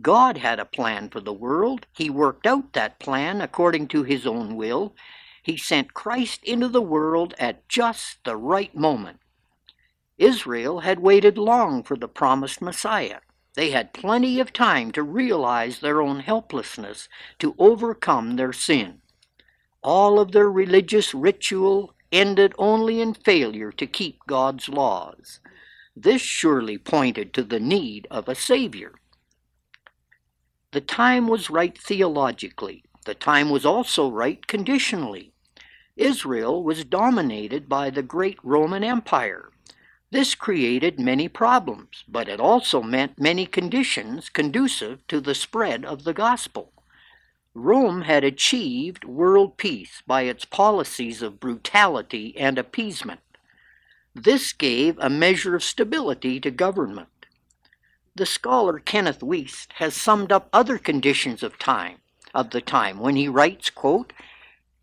God 0.02 0.38
had 0.38 0.60
a 0.60 0.64
plan 0.64 1.08
for 1.08 1.20
the 1.20 1.32
world. 1.32 1.86
He 1.92 2.10
worked 2.10 2.46
out 2.46 2.72
that 2.72 2.98
plan 2.98 3.40
according 3.40 3.88
to 3.88 4.02
his 4.02 4.26
own 4.26 4.56
will. 4.56 4.94
He 5.42 5.56
sent 5.56 5.94
Christ 5.94 6.42
into 6.44 6.68
the 6.68 6.82
world 6.82 7.34
at 7.38 7.68
just 7.68 8.18
the 8.24 8.36
right 8.36 8.74
moment. 8.74 9.20
Israel 10.18 10.80
had 10.80 11.00
waited 11.00 11.38
long 11.38 11.82
for 11.82 11.96
the 11.96 12.08
promised 12.08 12.60
Messiah. 12.60 13.20
They 13.54 13.70
had 13.70 13.92
plenty 13.94 14.40
of 14.40 14.52
time 14.52 14.92
to 14.92 15.02
realize 15.02 15.78
their 15.78 16.02
own 16.02 16.20
helplessness 16.20 17.08
to 17.38 17.54
overcome 17.58 18.36
their 18.36 18.52
sin. 18.52 19.00
All 19.82 20.20
of 20.20 20.32
their 20.32 20.50
religious 20.50 21.14
ritual 21.14 21.94
ended 22.12 22.54
only 22.58 23.00
in 23.00 23.14
failure 23.14 23.72
to 23.72 23.86
keep 23.86 24.20
God's 24.26 24.68
laws. 24.68 25.40
This 26.00 26.22
surely 26.22 26.78
pointed 26.78 27.34
to 27.34 27.42
the 27.42 27.58
need 27.58 28.06
of 28.08 28.28
a 28.28 28.36
Savior. 28.36 28.92
The 30.70 30.80
time 30.80 31.26
was 31.26 31.50
right 31.50 31.76
theologically. 31.76 32.84
The 33.04 33.16
time 33.16 33.50
was 33.50 33.66
also 33.66 34.08
right 34.08 34.46
conditionally. 34.46 35.32
Israel 35.96 36.62
was 36.62 36.84
dominated 36.84 37.68
by 37.68 37.90
the 37.90 38.04
great 38.04 38.38
Roman 38.44 38.84
Empire. 38.84 39.50
This 40.12 40.36
created 40.36 41.00
many 41.00 41.26
problems, 41.26 42.04
but 42.06 42.28
it 42.28 42.38
also 42.38 42.80
meant 42.80 43.18
many 43.18 43.44
conditions 43.44 44.28
conducive 44.28 45.04
to 45.08 45.20
the 45.20 45.34
spread 45.34 45.84
of 45.84 46.04
the 46.04 46.14
gospel. 46.14 46.70
Rome 47.54 48.02
had 48.02 48.22
achieved 48.22 49.04
world 49.04 49.56
peace 49.56 50.00
by 50.06 50.22
its 50.22 50.44
policies 50.44 51.22
of 51.22 51.40
brutality 51.40 52.36
and 52.36 52.56
appeasement. 52.56 53.18
This 54.24 54.52
gave 54.52 54.98
a 54.98 55.08
measure 55.08 55.54
of 55.54 55.62
stability 55.62 56.40
to 56.40 56.50
government. 56.50 57.26
The 58.16 58.26
scholar 58.26 58.80
Kenneth 58.80 59.20
Wuest 59.20 59.74
has 59.74 59.94
summed 59.94 60.32
up 60.32 60.48
other 60.52 60.76
conditions 60.76 61.44
of 61.44 61.56
time 61.56 61.98
of 62.34 62.50
the 62.50 62.60
time 62.60 62.98
when 62.98 63.14
he 63.14 63.28
writes, 63.28 63.70
quote, 63.70 64.12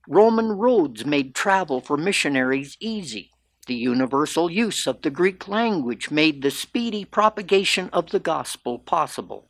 Roman 0.07 0.53
roads 0.53 1.05
made 1.05 1.35
travel 1.35 1.81
for 1.81 1.97
missionaries 1.97 2.77
easy. 2.79 3.31
The 3.67 3.75
universal 3.75 4.49
use 4.49 4.87
of 4.87 5.01
the 5.01 5.09
Greek 5.09 5.49
language 5.49 6.09
made 6.09 6.41
the 6.41 6.51
speedy 6.51 7.03
propagation 7.03 7.89
of 7.91 8.11
the 8.11 8.21
gospel 8.21 8.79
possible. 8.79 9.49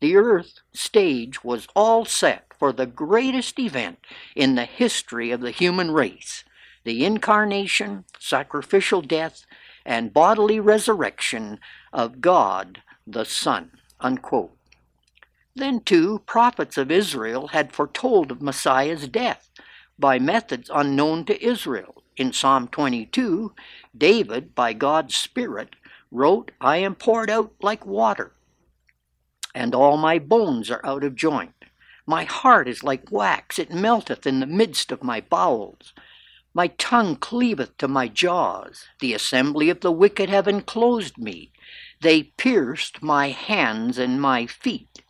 The 0.00 0.16
earth 0.16 0.60
stage 0.72 1.44
was 1.44 1.68
all 1.76 2.06
set 2.06 2.54
for 2.58 2.72
the 2.72 2.86
greatest 2.86 3.58
event 3.58 3.98
in 4.34 4.54
the 4.54 4.64
history 4.64 5.30
of 5.30 5.42
the 5.42 5.50
human 5.50 5.90
race 5.90 6.42
the 6.84 7.04
incarnation, 7.04 8.04
sacrificial 8.18 9.02
death, 9.02 9.44
and 9.84 10.12
bodily 10.12 10.60
resurrection 10.60 11.58
of 11.92 12.20
God 12.20 12.82
the 13.06 13.24
Son. 13.24 13.72
Unquote. 14.00 14.56
Then, 15.54 15.80
too, 15.80 16.20
prophets 16.26 16.78
of 16.78 16.90
Israel 16.90 17.48
had 17.48 17.72
foretold 17.72 18.30
of 18.30 18.40
Messiah's 18.40 19.08
death 19.08 19.50
by 19.98 20.18
methods 20.18 20.70
unknown 20.72 21.24
to 21.26 21.44
Israel. 21.44 22.02
In 22.16 22.32
Psalm 22.32 22.68
22, 22.68 23.52
David, 23.96 24.54
by 24.54 24.72
God's 24.72 25.14
Spirit, 25.14 25.76
wrote, 26.10 26.50
I 26.60 26.78
am 26.78 26.94
poured 26.94 27.30
out 27.30 27.52
like 27.60 27.86
water, 27.86 28.32
and 29.54 29.74
all 29.74 29.96
my 29.96 30.18
bones 30.18 30.70
are 30.70 30.84
out 30.84 31.04
of 31.04 31.14
joint. 31.14 31.54
My 32.06 32.24
heart 32.24 32.68
is 32.68 32.82
like 32.82 33.12
wax, 33.12 33.58
it 33.58 33.72
melteth 33.72 34.26
in 34.26 34.40
the 34.40 34.46
midst 34.46 34.92
of 34.92 35.04
my 35.04 35.20
bowels. 35.20 35.92
My 36.52 36.68
tongue 36.68 37.16
cleaveth 37.16 37.76
to 37.78 37.86
my 37.86 38.08
jaws. 38.08 38.86
The 39.00 39.14
assembly 39.14 39.70
of 39.70 39.80
the 39.80 39.92
wicked 39.92 40.28
have 40.28 40.48
enclosed 40.48 41.16
me. 41.16 41.52
They 42.00 42.24
pierced 42.24 43.02
my 43.02 43.28
hands 43.28 43.98
and 43.98 44.20
my 44.20 44.46
feet. 44.46 45.02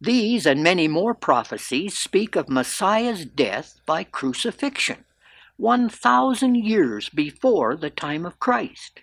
These 0.00 0.44
and 0.44 0.62
many 0.62 0.86
more 0.88 1.14
prophecies 1.14 1.96
speak 1.96 2.36
of 2.36 2.50
Messiah's 2.50 3.24
death 3.24 3.80
by 3.86 4.04
crucifixion, 4.04 5.06
1,000 5.56 6.56
years 6.56 7.08
before 7.08 7.74
the 7.74 7.88
time 7.88 8.26
of 8.26 8.38
Christ. 8.38 9.00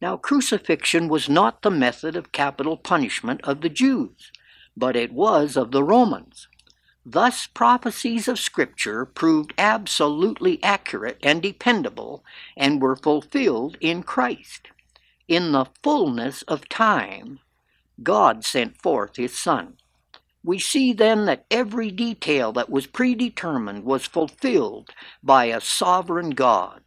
Now, 0.00 0.16
crucifixion 0.16 1.08
was 1.08 1.28
not 1.28 1.62
the 1.62 1.72
method 1.72 2.14
of 2.14 2.30
capital 2.30 2.76
punishment 2.76 3.40
of 3.42 3.62
the 3.62 3.68
Jews, 3.68 4.30
but 4.76 4.94
it 4.94 5.12
was 5.12 5.56
of 5.56 5.72
the 5.72 5.82
Romans. 5.82 6.46
Thus, 7.10 7.46
prophecies 7.46 8.28
of 8.28 8.38
Scripture 8.38 9.06
proved 9.06 9.54
absolutely 9.56 10.62
accurate 10.62 11.16
and 11.22 11.40
dependable 11.40 12.22
and 12.54 12.82
were 12.82 12.96
fulfilled 12.96 13.78
in 13.80 14.02
Christ. 14.02 14.68
In 15.26 15.52
the 15.52 15.64
fullness 15.82 16.42
of 16.42 16.68
time, 16.68 17.38
God 18.02 18.44
sent 18.44 18.82
forth 18.82 19.16
His 19.16 19.38
Son. 19.38 19.78
We 20.44 20.58
see 20.58 20.92
then 20.92 21.24
that 21.24 21.46
every 21.50 21.90
detail 21.90 22.52
that 22.52 22.68
was 22.68 22.86
predetermined 22.86 23.84
was 23.84 24.04
fulfilled 24.04 24.90
by 25.22 25.46
a 25.46 25.62
sovereign 25.62 26.30
God. 26.32 26.82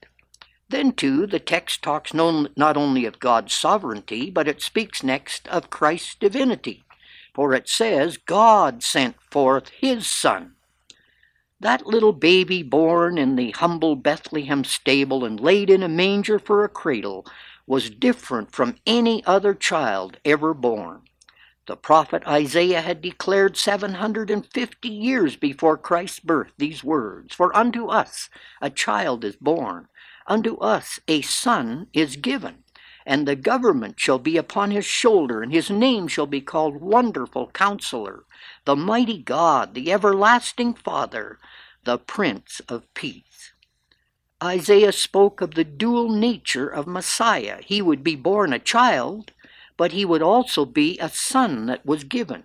Then, 0.70 0.92
too, 0.92 1.26
the 1.26 1.40
text 1.40 1.82
talks 1.82 2.14
not 2.14 2.78
only 2.78 3.06
of 3.06 3.20
God's 3.20 3.56
sovereignty, 3.56 4.30
but 4.30 4.48
it 4.48 4.62
speaks 4.62 5.02
next 5.02 5.48
of 5.48 5.72
Christ's 5.72 6.14
divinity 6.14 6.84
for 7.34 7.54
it 7.54 7.70
says, 7.70 8.18
God 8.18 8.84
sent 8.84 9.22
forth 9.22 9.70
his 9.70 10.08
Son. 10.08 10.56
That 11.60 11.86
little 11.86 12.14
baby 12.14 12.64
born 12.64 13.18
in 13.18 13.36
the 13.36 13.52
humble 13.52 13.96
Bethlehem 13.96 14.64
stable 14.64 15.24
and 15.24 15.40
laid 15.40 15.70
in 15.70 15.84
a 15.84 15.88
manger 15.88 16.40
for 16.40 16.64
a 16.64 16.70
cradle 16.70 17.26
was 17.68 17.90
different 17.90 18.52
from 18.52 18.78
any 18.86 19.24
other 19.26 19.54
child 19.54 20.18
ever 20.26 20.54
born. 20.54 21.04
The 21.68 21.78
prophet 21.78 22.24
Isaiah 22.28 22.82
had 22.82 23.02
declared 23.02 23.56
750 23.56 24.90
years 24.90 25.36
before 25.36 25.78
Christ's 25.78 26.20
birth 26.20 26.52
these 26.58 26.84
words 26.84 27.36
For 27.36 27.56
unto 27.56 27.86
us 27.86 28.30
a 28.60 28.72
child 28.72 29.24
is 29.24 29.36
born, 29.36 29.88
unto 30.26 30.58
us 30.58 31.00
a 31.08 31.22
son 31.22 31.88
is 31.94 32.16
given 32.16 32.61
and 33.06 33.28
the 33.28 33.36
government 33.36 34.00
shall 34.00 34.20
be 34.20 34.38
upon 34.38 34.72
his 34.72 34.86
shoulder, 34.86 35.42
and 35.42 35.52
his 35.52 35.70
name 35.70 36.08
shall 36.08 36.28
be 36.28 36.42
called 36.42 36.82
Wonderful 36.82 37.48
Counselor, 37.48 38.26
the 38.66 38.76
Mighty 38.76 39.18
God, 39.22 39.74
the 39.74 39.92
Everlasting 39.92 40.74
Father, 40.74 41.40
the 41.84 41.98
Prince 41.98 42.62
of 42.68 42.92
Peace. 42.94 43.54
Isaiah 44.44 44.92
spoke 44.92 45.42
of 45.42 45.56
the 45.56 45.64
dual 45.64 46.10
nature 46.10 46.68
of 46.68 46.88
Messiah. 46.88 47.60
He 47.64 47.82
would 47.82 48.04
be 48.04 48.16
born 48.16 48.54
a 48.54 48.60
child, 48.60 49.32
but 49.78 49.92
he 49.92 50.06
would 50.06 50.22
also 50.22 50.66
be 50.66 50.98
a 51.00 51.10
son 51.10 51.68
that 51.68 51.86
was 51.86 52.04
given. 52.04 52.44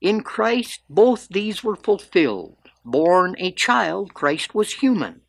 In 0.00 0.22
Christ, 0.22 0.80
both 0.88 1.28
these 1.28 1.64
were 1.64 1.76
fulfilled. 1.76 2.56
Born 2.84 3.34
a 3.38 3.50
child, 3.50 4.14
Christ 4.14 4.54
was 4.54 4.74
human 4.74 5.22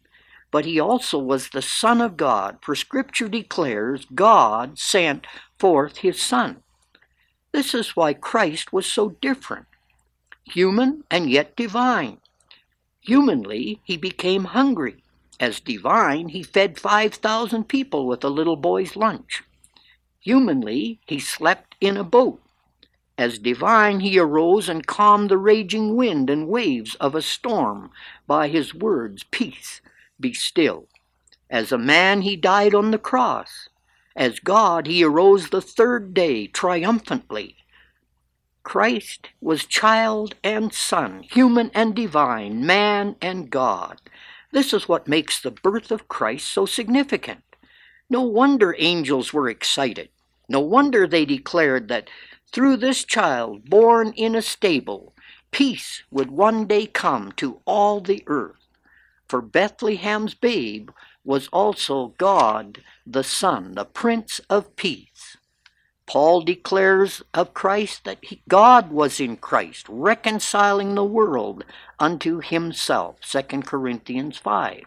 but 0.52 0.66
he 0.66 0.80
also 0.80 1.18
was 1.18 1.50
the 1.50 1.62
Son 1.62 2.02
of 2.02 2.18
God, 2.18 2.58
for 2.62 2.76
Scripture 2.76 3.28
declares 3.28 4.06
God 4.14 4.80
sent 4.80 5.28
forth 5.60 5.98
his 5.98 6.20
Son. 6.22 6.64
This 7.52 7.74
is 7.74 7.96
why 7.96 8.14
Christ 8.14 8.72
was 8.72 8.86
so 8.86 9.10
different 9.22 9.66
human 10.44 11.04
and 11.12 11.30
yet 11.30 11.56
divine. 11.56 12.18
Humanly, 13.02 13.82
he 13.84 13.98
became 13.98 14.46
hungry. 14.46 15.04
As 15.40 15.60
divine, 15.60 16.30
he 16.30 16.42
fed 16.42 16.80
5,000 16.80 17.66
people 17.66 18.08
with 18.08 18.24
a 18.24 18.30
little 18.30 18.56
boy's 18.56 18.96
lunch. 18.96 19.44
Humanly, 20.20 21.00
he 21.06 21.20
slept 21.20 21.76
in 21.80 21.96
a 21.96 22.04
boat. 22.04 22.42
As 23.18 23.40
divine, 23.40 24.00
he 24.00 24.20
arose 24.20 24.70
and 24.70 24.86
calmed 24.86 25.30
the 25.30 25.38
raging 25.38 25.96
wind 25.96 26.30
and 26.30 26.48
waves 26.48 26.96
of 26.96 27.16
a 27.16 27.22
storm 27.22 27.92
by 28.26 28.48
his 28.48 28.74
words, 28.74 29.24
Peace, 29.32 29.82
be 30.20 30.34
still. 30.34 30.88
As 31.50 31.72
a 31.72 31.78
man, 31.78 32.22
he 32.22 32.36
died 32.36 32.76
on 32.76 32.92
the 32.92 32.98
cross. 32.98 33.70
As 34.16 34.40
God, 34.40 34.88
he 34.88 35.04
arose 35.04 35.50
the 35.50 35.62
third 35.62 36.14
day 36.14 36.48
triumphantly. 36.48 37.56
Christ 38.64 39.30
was 39.40 39.66
child 39.66 40.36
and 40.44 40.74
son, 40.74 41.24
human 41.24 41.72
and 41.74 41.96
divine, 41.96 42.66
man 42.66 43.16
and 43.22 43.50
God. 43.50 44.02
This 44.52 44.74
is 44.74 44.90
what 44.90 45.08
makes 45.08 45.40
the 45.40 45.52
birth 45.52 45.92
of 45.92 46.10
Christ 46.10 46.48
so 46.48 46.66
significant. 46.66 47.44
No 48.10 48.22
wonder 48.24 48.76
angels 48.78 49.32
were 49.32 49.50
excited. 49.50 50.10
No 50.50 50.60
wonder 50.60 51.08
they 51.08 51.26
declared 51.26 51.88
that 51.90 52.10
through 52.52 52.78
this 52.78 53.04
child 53.04 53.70
born 53.70 54.14
in 54.14 54.36
a 54.36 54.42
stable, 54.42 55.14
peace 55.52 56.04
would 56.12 56.32
one 56.32 56.66
day 56.66 56.88
come 56.88 57.32
to 57.34 57.62
all 57.66 58.02
the 58.02 58.24
earth. 58.28 58.67
For 59.28 59.42
Bethlehem's 59.42 60.34
babe 60.34 60.90
was 61.24 61.48
also 61.50 62.14
God 62.18 62.82
the 63.06 63.24
Son, 63.24 63.76
the 63.76 63.86
Prince 63.86 64.40
of 64.50 64.76
Peace. 64.76 65.38
Paul 66.06 66.42
declares 66.42 67.22
of 67.34 67.54
Christ 67.54 68.06
that 68.06 68.20
he, 68.22 68.42
God 68.48 68.92
was 68.92 69.20
in 69.20 69.36
Christ, 69.36 69.86
reconciling 69.90 70.96
the 70.96 71.04
world 71.04 71.66
unto 72.00 72.40
himself. 72.40 73.20
2 73.22 73.42
Corinthians 73.64 74.38
5. 74.38 74.84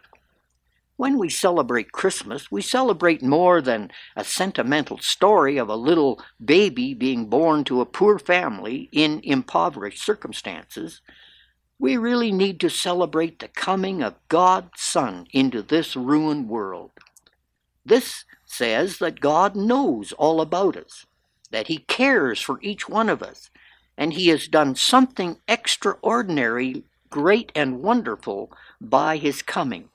When 0.96 1.18
we 1.18 1.28
celebrate 1.28 1.92
Christmas, 1.92 2.50
we 2.50 2.62
celebrate 2.62 3.22
more 3.22 3.60
than 3.60 3.90
a 4.16 4.24
sentimental 4.24 4.98
story 4.98 5.58
of 5.58 5.68
a 5.68 5.76
little 5.76 6.22
baby 6.42 6.94
being 6.94 7.26
born 7.26 7.64
to 7.64 7.80
a 7.80 7.86
poor 7.86 8.18
family 8.18 8.88
in 8.92 9.20
impoverished 9.22 10.02
circumstances. 10.02 11.02
We 11.80 11.96
really 11.96 12.30
need 12.30 12.60
to 12.60 12.68
celebrate 12.68 13.38
the 13.38 13.48
coming 13.48 14.02
of 14.02 14.14
God's 14.28 14.82
Son 14.82 15.26
into 15.32 15.62
this 15.62 15.96
ruined 15.96 16.46
world. 16.46 16.90
This 17.86 18.26
says 18.44 18.98
that 18.98 19.20
God 19.20 19.56
knows 19.56 20.12
all 20.12 20.42
about 20.42 20.76
us 20.76 21.06
that 21.50 21.68
He 21.68 21.78
cares 21.78 22.38
for 22.38 22.60
each 22.60 22.86
one 22.86 23.08
of 23.08 23.22
us, 23.22 23.48
and 23.96 24.12
He 24.12 24.28
has 24.28 24.46
done 24.46 24.74
something 24.74 25.38
extraordinary, 25.48 26.84
great, 27.08 27.50
and 27.54 27.82
wonderful 27.82 28.52
by 28.78 29.16
His 29.16 29.40
coming. 29.40 29.88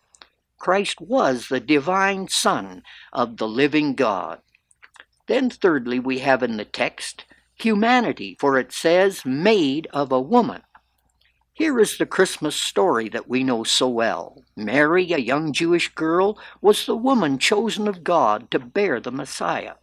Christ 0.57 0.99
was 0.99 1.49
the 1.49 1.59
divine 1.59 2.29
Son 2.29 2.81
of 3.13 3.37
the 3.37 3.47
living 3.47 3.93
God. 3.93 4.39
Then, 5.27 5.51
thirdly, 5.51 5.99
we 5.99 6.17
have 6.19 6.41
in 6.41 6.57
the 6.57 6.65
text 6.65 7.25
humanity, 7.53 8.35
for 8.39 8.57
it 8.57 8.71
says, 8.71 9.23
made 9.23 9.87
of 9.93 10.11
a 10.11 10.19
woman. 10.19 10.63
Here 11.55 11.79
is 11.79 11.97
the 11.97 12.05
Christmas 12.05 12.53
story 12.57 13.07
that 13.07 13.29
we 13.29 13.41
know 13.41 13.63
so 13.63 13.87
well. 13.87 14.43
Mary, 14.57 15.13
a 15.13 15.17
young 15.17 15.53
Jewish 15.53 15.87
girl, 15.87 16.37
was 16.59 16.85
the 16.85 16.97
woman 16.97 17.37
chosen 17.39 17.87
of 17.87 18.03
God 18.03 18.51
to 18.51 18.59
bear 18.59 18.99
the 18.99 19.09
Messiah. 19.09 19.75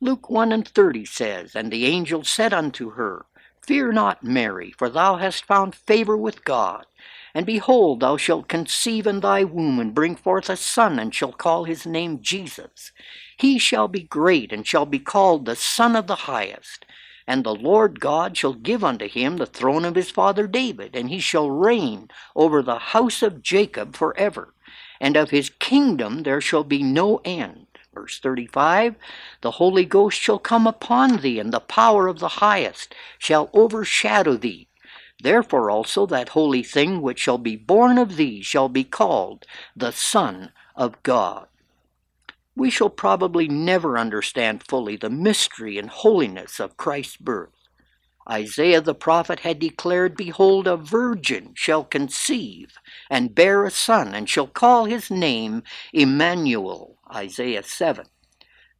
Luke 0.00 0.30
1 0.30 0.52
and 0.52 0.68
30 0.68 1.04
says, 1.04 1.56
And 1.56 1.72
the 1.72 1.86
angel 1.86 2.22
said 2.22 2.52
unto 2.54 2.90
her, 2.90 3.26
Fear 3.66 3.94
not, 3.94 4.22
Mary, 4.22 4.72
for 4.78 4.88
thou 4.88 5.16
hast 5.16 5.44
found 5.44 5.74
favor 5.74 6.16
with 6.16 6.44
God. 6.44 6.86
And 7.34 7.44
behold, 7.44 7.98
thou 7.98 8.16
shalt 8.16 8.46
conceive 8.46 9.04
in 9.04 9.18
thy 9.18 9.42
womb, 9.42 9.80
and 9.80 9.92
bring 9.92 10.14
forth 10.14 10.48
a 10.48 10.56
son, 10.56 11.00
and 11.00 11.12
shall 11.12 11.32
call 11.32 11.64
his 11.64 11.84
name 11.84 12.20
Jesus. 12.22 12.92
He 13.36 13.58
shall 13.58 13.88
be 13.88 14.04
great, 14.04 14.52
and 14.52 14.64
shall 14.64 14.86
be 14.86 15.00
called 15.00 15.46
the 15.46 15.56
Son 15.56 15.96
of 15.96 16.06
the 16.06 16.14
Highest. 16.14 16.86
And 17.28 17.44
the 17.44 17.54
Lord 17.54 18.00
God 18.00 18.38
shall 18.38 18.54
give 18.54 18.82
unto 18.82 19.06
him 19.06 19.36
the 19.36 19.44
throne 19.44 19.84
of 19.84 19.96
his 19.96 20.10
father 20.10 20.46
David, 20.46 20.96
and 20.96 21.10
he 21.10 21.20
shall 21.20 21.50
reign 21.50 22.08
over 22.34 22.62
the 22.62 22.78
house 22.78 23.22
of 23.22 23.42
Jacob 23.42 23.94
forever. 23.94 24.54
And 24.98 25.14
of 25.14 25.28
his 25.28 25.50
kingdom 25.50 26.22
there 26.22 26.40
shall 26.40 26.64
be 26.64 26.82
no 26.82 27.20
end. 27.26 27.66
Verse 27.94 28.18
35 28.18 28.94
The 29.42 29.50
Holy 29.52 29.84
Ghost 29.84 30.18
shall 30.18 30.38
come 30.38 30.66
upon 30.66 31.18
thee, 31.18 31.38
and 31.38 31.52
the 31.52 31.60
power 31.60 32.06
of 32.06 32.18
the 32.18 32.40
highest 32.40 32.94
shall 33.18 33.50
overshadow 33.52 34.38
thee. 34.38 34.68
Therefore 35.22 35.70
also 35.70 36.06
that 36.06 36.30
holy 36.30 36.62
thing 36.62 37.02
which 37.02 37.20
shall 37.20 37.36
be 37.36 37.56
born 37.56 37.98
of 37.98 38.16
thee 38.16 38.40
shall 38.40 38.70
be 38.70 38.84
called 38.84 39.44
the 39.76 39.92
Son 39.92 40.52
of 40.74 41.02
God. 41.02 41.48
We 42.58 42.70
shall 42.70 42.90
probably 42.90 43.46
never 43.46 43.96
understand 43.96 44.64
fully 44.66 44.96
the 44.96 45.08
mystery 45.08 45.78
and 45.78 45.88
holiness 45.88 46.58
of 46.58 46.76
Christ's 46.76 47.16
birth. 47.16 47.54
Isaiah 48.28 48.80
the 48.80 48.96
prophet 48.96 49.40
had 49.40 49.60
declared, 49.60 50.16
Behold, 50.16 50.66
a 50.66 50.76
virgin 50.76 51.52
shall 51.54 51.84
conceive 51.84 52.72
and 53.08 53.32
bear 53.32 53.64
a 53.64 53.70
son, 53.70 54.12
and 54.12 54.28
shall 54.28 54.48
call 54.48 54.86
his 54.86 55.08
name 55.08 55.62
Emmanuel. 55.92 56.98
Isaiah 57.14 57.62
7. 57.62 58.06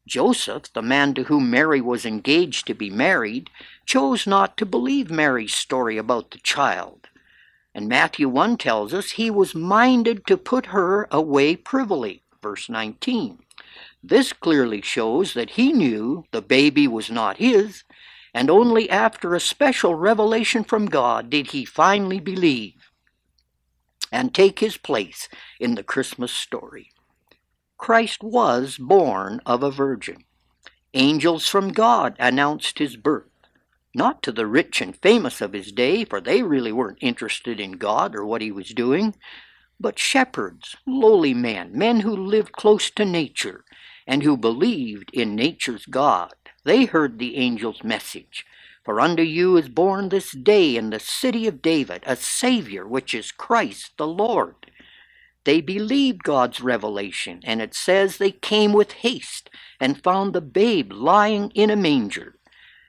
Joseph, 0.09 0.73
the 0.73 0.83
man 0.83 1.15
to 1.15 1.23
whom 1.23 1.49
Mary 1.49 1.81
was 1.81 2.05
engaged 2.05 2.67
to 2.67 2.75
be 2.75 2.91
married, 2.91 3.49
chose 3.87 4.27
not 4.27 4.57
to 4.57 4.67
believe 4.67 5.09
Mary's 5.09 5.55
story 5.55 5.97
about 5.97 6.33
the 6.33 6.39
child. 6.39 7.07
And 7.73 7.89
Matthew 7.89 8.29
1 8.29 8.57
tells 8.57 8.93
us 8.93 9.13
he 9.13 9.31
was 9.31 9.55
minded 9.55 10.27
to 10.27 10.37
put 10.37 10.67
her 10.67 11.07
away 11.13 11.55
privily. 11.55 12.25
Verse 12.43 12.69
19. 12.69 13.39
This 14.03 14.33
clearly 14.33 14.81
shows 14.81 15.35
that 15.35 15.51
he 15.51 15.73
knew 15.73 16.25
the 16.31 16.43
baby 16.43 16.87
was 16.87 17.11
not 17.11 17.39
his, 17.39 17.85
and 18.33 18.51
only 18.51 18.89
after 18.89 19.35
a 19.35 19.41
special 19.41 19.95
revelation 19.95 20.65
from 20.65 20.87
God 20.87 21.31
did 21.31 21.49
he 21.49 21.65
finally 21.65 22.21
believe 22.21 22.91
and 24.13 24.35
take 24.35 24.61
his 24.61 24.77
place 24.77 25.29
in 25.61 25.75
the 25.75 25.83
Christmas 25.83 26.33
story. 26.33 26.91
Christ 27.77 28.23
was 28.23 28.77
born 28.79 29.41
of 29.45 29.63
a 29.63 29.71
virgin. 29.71 30.25
Angels 30.95 31.47
from 31.47 31.73
God 31.73 32.17
announced 32.19 32.79
his 32.79 32.97
birth, 32.97 33.31
not 33.95 34.23
to 34.23 34.33
the 34.33 34.47
rich 34.47 34.81
and 34.81 34.97
famous 34.97 35.41
of 35.41 35.53
his 35.53 35.73
day, 35.73 36.05
for 36.05 36.21
they 36.21 36.43
really 36.43 36.73
weren't 36.73 36.99
interested 37.01 37.61
in 37.61 37.73
God 37.73 38.15
or 38.15 38.25
what 38.25 38.43
he 38.43 38.51
was 38.51 38.71
doing, 38.71 39.15
but 39.81 39.99
shepherds, 39.99 40.77
lowly 40.87 41.35
men, 41.35 41.71
men 41.73 42.01
who 42.01 42.17
lived 42.17 42.53
close 42.53 42.91
to 42.91 43.05
nature 43.05 43.65
and 44.07 44.23
who 44.23 44.37
believed 44.37 45.11
in 45.13 45.35
nature's 45.35 45.87
God. 45.87 46.35
They 46.65 46.87
heard 46.87 47.19
the 47.19 47.37
angel's 47.37 47.85
message. 47.85 48.45
For 48.85 49.01
unto 49.01 49.23
you 49.23 49.57
is 49.59 49.69
born 49.69 50.09
this 50.09 50.33
day 50.33 50.77
in 50.77 50.91
the 50.91 51.01
city 51.01 51.47
of 51.47 51.63
David 51.63 52.03
a 52.07 52.17
Savior, 52.17 52.87
which 52.87 53.15
is 53.15 53.33
Christ 53.33 53.93
the 53.99 54.07
Lord. 54.07 54.55
They 55.45 55.61
believed 55.61 56.25
God's 56.25 56.61
revelation, 56.61 57.41
and 57.45 57.63
it 57.63 57.75
says 57.75 58.17
they 58.17 58.33
came 58.33 58.73
with 58.73 58.93
haste 58.93 59.51
and 59.81 60.03
found 60.03 60.33
the 60.33 60.41
babe 60.41 60.93
lying 60.93 61.51
in 61.55 61.71
a 61.71 61.77
manger. 61.77 62.38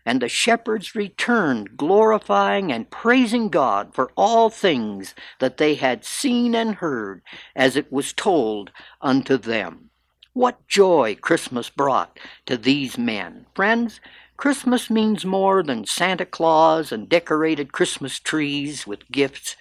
And 0.06 0.22
the 0.22 0.30
shepherds 0.30 0.96
returned, 0.96 1.78
glorifying 1.78 2.72
and 2.72 2.90
praising 2.90 3.50
God 3.50 3.94
for 3.94 4.12
all 4.16 4.50
things 4.50 5.14
that 5.40 5.58
they 5.58 5.76
had 5.76 6.06
seen 6.06 6.56
and 6.56 6.76
heard, 6.76 7.22
as 7.56 7.76
it 7.76 7.92
was 7.92 8.14
told 8.14 8.72
unto 9.02 9.38
them. 9.38 9.90
What 10.34 10.68
joy 10.68 11.18
Christmas 11.20 11.70
brought 11.70 12.20
to 12.46 12.56
these 12.58 12.98
men. 12.98 13.46
Friends, 13.54 14.00
Christmas 14.38 14.90
means 14.90 15.26
more 15.26 15.62
than 15.62 15.86
Santa 15.86 16.26
Claus 16.26 16.94
and 16.94 17.10
decorated 17.10 17.74
Christmas 17.74 18.20
trees 18.20 18.88
with 18.88 19.12
gifts. 19.12 19.58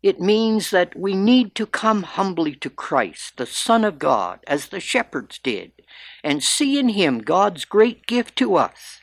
It 0.00 0.20
means 0.20 0.70
that 0.70 0.96
we 0.96 1.14
need 1.14 1.56
to 1.56 1.66
come 1.66 2.04
humbly 2.04 2.54
to 2.56 2.70
Christ, 2.70 3.36
the 3.36 3.46
Son 3.46 3.84
of 3.84 3.98
God, 3.98 4.38
as 4.46 4.68
the 4.68 4.78
shepherds 4.78 5.38
did, 5.38 5.72
and 6.22 6.42
see 6.42 6.78
in 6.78 6.90
him 6.90 7.18
God's 7.18 7.64
great 7.64 8.06
gift 8.06 8.36
to 8.36 8.54
us. 8.54 9.01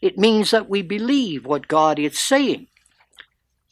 It 0.00 0.18
means 0.18 0.50
that 0.50 0.68
we 0.68 0.82
believe 0.82 1.46
what 1.46 1.68
God 1.68 1.98
is 1.98 2.18
saying 2.18 2.68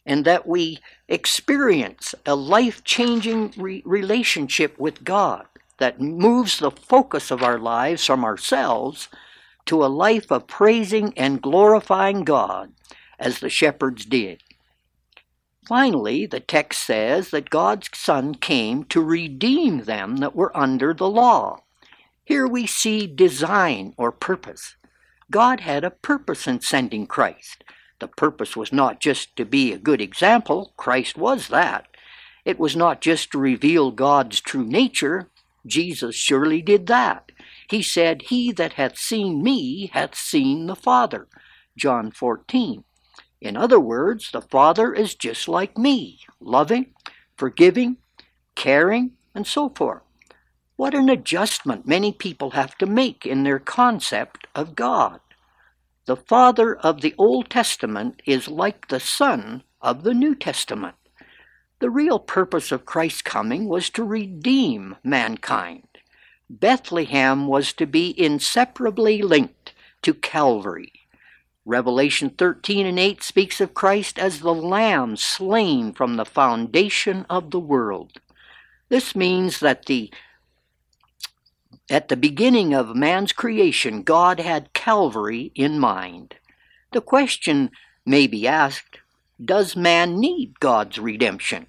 and 0.07 0.25
that 0.25 0.47
we 0.47 0.79
experience 1.09 2.15
a 2.25 2.35
life 2.35 2.85
changing 2.85 3.53
re- 3.57 3.83
relationship 3.85 4.79
with 4.79 5.05
God 5.05 5.47
that 5.79 6.01
moves 6.01 6.59
the 6.59 6.71
focus 6.71 7.31
of 7.31 7.43
our 7.43 7.59
lives 7.59 8.05
from 8.07 8.25
ourselves 8.25 9.09
to 9.67 9.85
a 9.85 9.87
life 9.87 10.31
of 10.31 10.47
praising 10.47 11.13
and 11.17 11.43
glorifying 11.43 12.25
God 12.25 12.73
as 13.19 13.41
the 13.41 13.51
shepherds 13.51 14.07
did. 14.07 14.43
Finally, 15.67 16.27
the 16.27 16.39
text 16.41 16.87
says 16.87 17.31
that 17.31 17.51
God's 17.51 17.89
Son 17.93 18.37
came 18.37 18.85
to 18.85 19.03
redeem 19.03 19.83
them 19.83 20.19
that 20.19 20.37
were 20.37 20.57
under 20.57 20.95
the 20.95 21.11
law. 21.11 21.59
Here 22.25 22.47
we 22.47 22.67
see 22.67 23.09
design 23.09 23.93
or 23.99 24.13
purpose. 24.13 24.77
God 25.31 25.61
had 25.61 25.85
a 25.85 25.91
purpose 25.91 26.47
in 26.47 26.61
sending 26.61 27.07
Christ. 27.07 27.65
The 27.99 28.09
purpose 28.09 28.57
was 28.57 28.73
not 28.73 29.01
just 29.01 29.37
to 29.37 29.45
be 29.45 29.73
a 29.73 29.79
good 29.79 30.01
example, 30.01 30.73
Christ 30.77 31.17
was 31.17 31.49
that. 31.49 31.87
It 32.45 32.59
was 32.59 32.77
not 32.77 33.01
just 33.01 33.33
to 33.33 33.39
reveal 33.39 33.91
God's 33.91 34.41
true 34.41 34.65
nature, 34.65 35.31
Jesus 35.67 36.15
surely 36.15 36.63
did 36.63 36.87
that. 36.87 37.33
He 37.69 37.83
said, 37.83 38.23
He 38.23 38.53
that 38.53 38.75
hath 38.75 38.97
seen 38.97 39.43
me 39.43 39.91
hath 39.93 40.15
seen 40.15 40.67
the 40.67 40.77
Father. 40.77 41.27
John 41.77 42.13
14. 42.13 42.85
In 43.41 43.57
other 43.57 43.81
words, 43.81 44.31
the 44.31 44.41
Father 44.41 44.95
is 44.95 45.15
just 45.15 45.49
like 45.49 45.77
me, 45.77 46.21
loving, 46.41 46.95
forgiving, 47.37 47.97
caring, 48.55 49.13
and 49.35 49.47
so 49.47 49.69
forth. 49.71 50.03
What 50.77 50.95
an 50.95 51.09
adjustment 51.09 51.87
many 51.87 52.13
people 52.13 52.51
have 52.51 52.77
to 52.79 52.87
make 52.87 53.25
in 53.25 53.45
their 53.45 53.59
concept 53.59 54.47
of 54.55 54.77
God. 54.77 55.21
The 56.05 56.17
Father 56.17 56.77
of 56.77 57.01
the 57.01 57.15
Old 57.17 57.49
Testament 57.49 58.21
is 58.27 58.47
like 58.47 58.89
the 58.89 59.01
Son 59.01 59.63
of 59.81 60.03
the 60.03 60.13
New 60.13 60.35
Testament. 60.35 60.97
The 61.79 61.89
real 61.89 62.19
purpose 62.19 62.73
of 62.73 62.85
Christ's 62.85 63.23
coming 63.23 63.69
was 63.69 63.89
to 63.91 64.05
redeem 64.05 64.97
mankind. 65.03 65.89
Bethlehem 66.51 67.47
was 67.47 67.73
to 67.73 67.87
be 67.87 68.15
inseparably 68.19 69.23
linked 69.23 69.73
to 70.03 70.13
Calvary. 70.13 70.93
Revelation 71.65 72.29
13 72.29 72.85
and 72.87 72.99
8 72.99 73.23
speaks 73.23 73.63
of 73.63 73.73
Christ 73.73 74.19
as 74.19 74.41
the 74.41 74.55
Lamb 74.55 75.17
slain 75.17 75.95
from 75.95 76.17
the 76.17 76.27
foundation 76.27 77.25
of 77.31 77.51
the 77.51 77.61
world. 77.61 78.21
This 78.89 79.17
means 79.17 79.59
that 79.61 79.87
the 79.87 80.13
at 81.89 82.09
the 82.09 82.17
beginning 82.17 82.75
of 82.75 82.97
man's 82.97 83.33
creation, 83.33 84.03
God 84.03 84.41
had 84.41 84.73
Calvary 84.73 85.53
in 85.55 85.79
mind. 85.79 86.35
The 86.93 87.01
question 87.01 87.71
may 88.05 88.27
be 88.27 88.47
asked 88.47 88.99
Does 89.43 89.77
man 89.77 90.19
need 90.19 90.59
God's 90.59 90.99
redemption? 90.99 91.67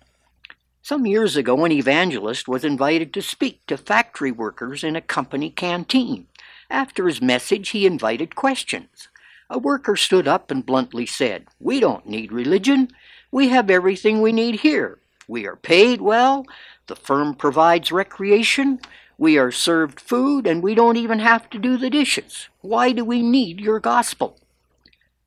Some 0.82 1.06
years 1.06 1.36
ago, 1.36 1.66
an 1.66 1.72
evangelist 1.72 2.48
was 2.48 2.64
invited 2.64 3.14
to 3.14 3.22
speak 3.22 3.66
to 3.68 3.78
factory 3.78 4.32
workers 4.32 4.84
in 4.84 4.96
a 4.96 5.02
company 5.02 5.50
canteen. 5.50 6.28
After 6.70 7.08
his 7.08 7.22
message, 7.22 7.70
he 7.70 7.86
invited 7.86 8.36
questions. 8.36 9.10
A 9.50 9.58
worker 9.60 9.96
stood 9.96 10.28
up 10.28 10.50
and 10.50 10.66
bluntly 10.66 11.06
said, 11.06 11.46
We 11.60 11.80
don't 11.80 12.08
need 12.08 12.32
religion. 12.32 12.90
We 13.32 13.50
have 13.50 13.70
everything 13.70 14.22
we 14.22 14.32
need 14.32 14.62
here. 14.62 14.98
We 15.28 15.46
are 15.46 15.58
paid 15.58 16.02
well. 16.02 16.46
The 16.88 16.96
firm 16.96 17.36
provides 17.36 17.92
recreation. 17.92 18.80
We 19.18 19.38
are 19.38 19.52
served 19.52 20.00
food 20.00 20.46
and 20.46 20.62
we 20.62 20.76
don't 20.76 20.98
even 20.98 21.20
have 21.20 21.50
to 21.50 21.60
do 21.60 21.78
the 21.78 21.90
dishes. 21.90 22.50
Why 22.62 22.92
do 22.92 23.04
we 23.04 23.22
need 23.22 23.60
your 23.60 23.80
gospel? 23.80 24.40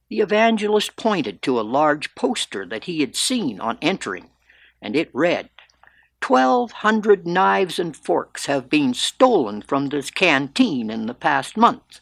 The 0.08 0.20
evangelist 0.20 0.96
pointed 0.96 1.42
to 1.42 1.58
a 1.58 1.62
large 1.62 2.14
poster 2.14 2.64
that 2.66 2.84
he 2.84 3.00
had 3.00 3.16
seen 3.16 3.60
on 3.60 3.78
entering, 3.80 4.30
and 4.80 4.94
it 4.94 5.10
read, 5.12 5.50
Twelve 6.20 6.72
hundred 6.72 7.26
knives 7.26 7.78
and 7.78 7.96
forks 7.96 8.46
have 8.46 8.68
been 8.68 8.92
stolen 8.92 9.62
from 9.62 9.88
this 9.88 10.10
canteen 10.10 10.90
in 10.90 11.06
the 11.06 11.14
past 11.14 11.56
month. 11.56 12.00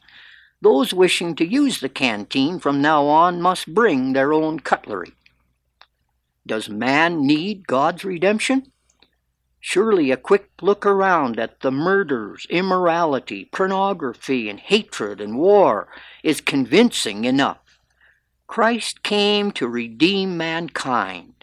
Those 0.61 0.93
wishing 0.93 1.37
to 1.37 1.47
use 1.47 1.81
the 1.81 1.89
canteen 1.89 2.59
from 2.59 2.83
now 2.83 3.07
on 3.07 3.41
must 3.41 3.75
bring 3.75 4.13
their 4.13 4.33
own 4.33 4.61
cutlery. 4.61 5.13
Does 6.47 6.69
man 6.69 7.27
need 7.27 7.67
God's 7.67 8.05
redemption? 8.05 8.73
Surely 9.61 10.11
a 10.11 10.17
quick 10.17 10.51
look 10.63 10.87
around 10.87 11.39
at 11.39 11.61
the 11.61 11.71
murders, 11.71 12.47
immorality, 12.49 13.47
pornography, 13.47 14.49
and 14.49 14.61
hatred 14.61 15.21
and 15.21 15.37
war 15.37 15.89
is 16.23 16.41
convincing 16.41 17.25
enough. 17.25 17.81
Christ 18.47 19.03
came 19.03 19.51
to 19.53 19.69
redeem 19.69 20.37
mankind. 20.37 21.35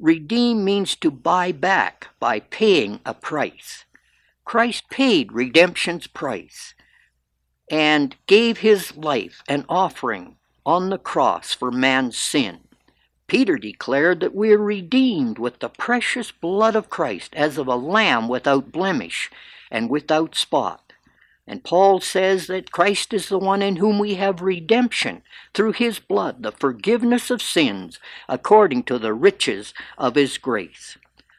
Redeem 0.00 0.64
means 0.64 0.96
to 0.96 1.10
buy 1.10 1.52
back 1.52 2.08
by 2.18 2.40
paying 2.40 3.00
a 3.06 3.14
price. 3.14 3.84
Christ 4.44 4.90
paid 4.90 5.32
redemption's 5.32 6.06
price 6.06 6.74
and 7.70 8.16
gave 8.26 8.58
his 8.58 8.96
life 8.96 9.42
an 9.48 9.64
offering 9.68 10.36
on 10.66 10.90
the 10.90 10.98
cross 10.98 11.54
for 11.54 11.70
man's 11.70 12.18
sin. 12.18 12.60
Peter 13.32 13.56
declared 13.56 14.20
that 14.20 14.34
we 14.34 14.52
are 14.52 14.58
redeemed 14.58 15.38
with 15.38 15.60
the 15.60 15.70
precious 15.70 16.30
blood 16.30 16.76
of 16.76 16.90
Christ 16.90 17.32
as 17.34 17.56
of 17.56 17.66
a 17.66 17.76
lamb 17.76 18.28
without 18.28 18.70
blemish 18.70 19.30
and 19.70 19.88
without 19.88 20.34
spot. 20.34 20.92
And 21.46 21.64
Paul 21.64 22.00
says 22.00 22.46
that 22.48 22.72
Christ 22.72 23.14
is 23.14 23.30
the 23.30 23.38
one 23.38 23.62
in 23.62 23.76
whom 23.76 23.98
we 23.98 24.16
have 24.16 24.42
redemption 24.42 25.22
through 25.54 25.72
his 25.72 25.98
blood, 25.98 26.42
the 26.42 26.52
forgiveness 26.52 27.30
of 27.30 27.40
sins, 27.40 27.98
according 28.28 28.82
to 28.82 28.98
the 28.98 29.14
riches 29.14 29.72
of 29.96 30.14
his 30.14 30.36
grace. 30.36 30.98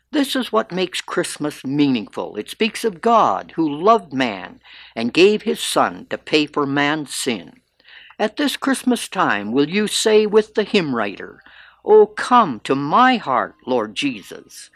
This 0.09 0.35
is 0.35 0.51
what 0.51 0.71
makes 0.71 0.99
Christmas 0.99 1.63
meaningful. 1.63 2.37
It 2.37 2.49
speaks 2.49 2.83
of 2.83 3.01
God 3.01 3.53
who 3.55 3.69
loved 3.69 4.13
man 4.13 4.61
and 4.95 5.13
gave 5.13 5.43
his 5.43 5.59
Son 5.59 6.07
to 6.09 6.17
pay 6.17 6.47
for 6.47 6.65
man's 6.65 7.13
sin. 7.13 7.61
At 8.17 8.37
this 8.37 8.57
Christmas 8.57 9.07
time, 9.07 9.51
will 9.51 9.69
you 9.69 9.85
say 9.85 10.25
with 10.25 10.55
the 10.55 10.63
hymn 10.63 10.95
writer, 10.95 11.39
Oh, 11.85 12.05
come 12.05 12.61
to 12.61 12.75
my 12.75 13.17
heart, 13.17 13.55
Lord 13.65 13.95
Jesus. 13.95 14.69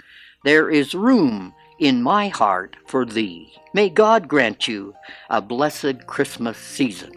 There 0.43 0.69
is 0.69 0.93
room 0.93 1.53
in 1.79 2.03
my 2.03 2.27
heart 2.27 2.75
for 2.85 3.05
thee. 3.05 3.53
May 3.73 3.89
God 3.89 4.27
grant 4.27 4.67
you 4.67 4.93
a 5.29 5.41
blessed 5.41 6.07
Christmas 6.07 6.57
season. 6.57 7.11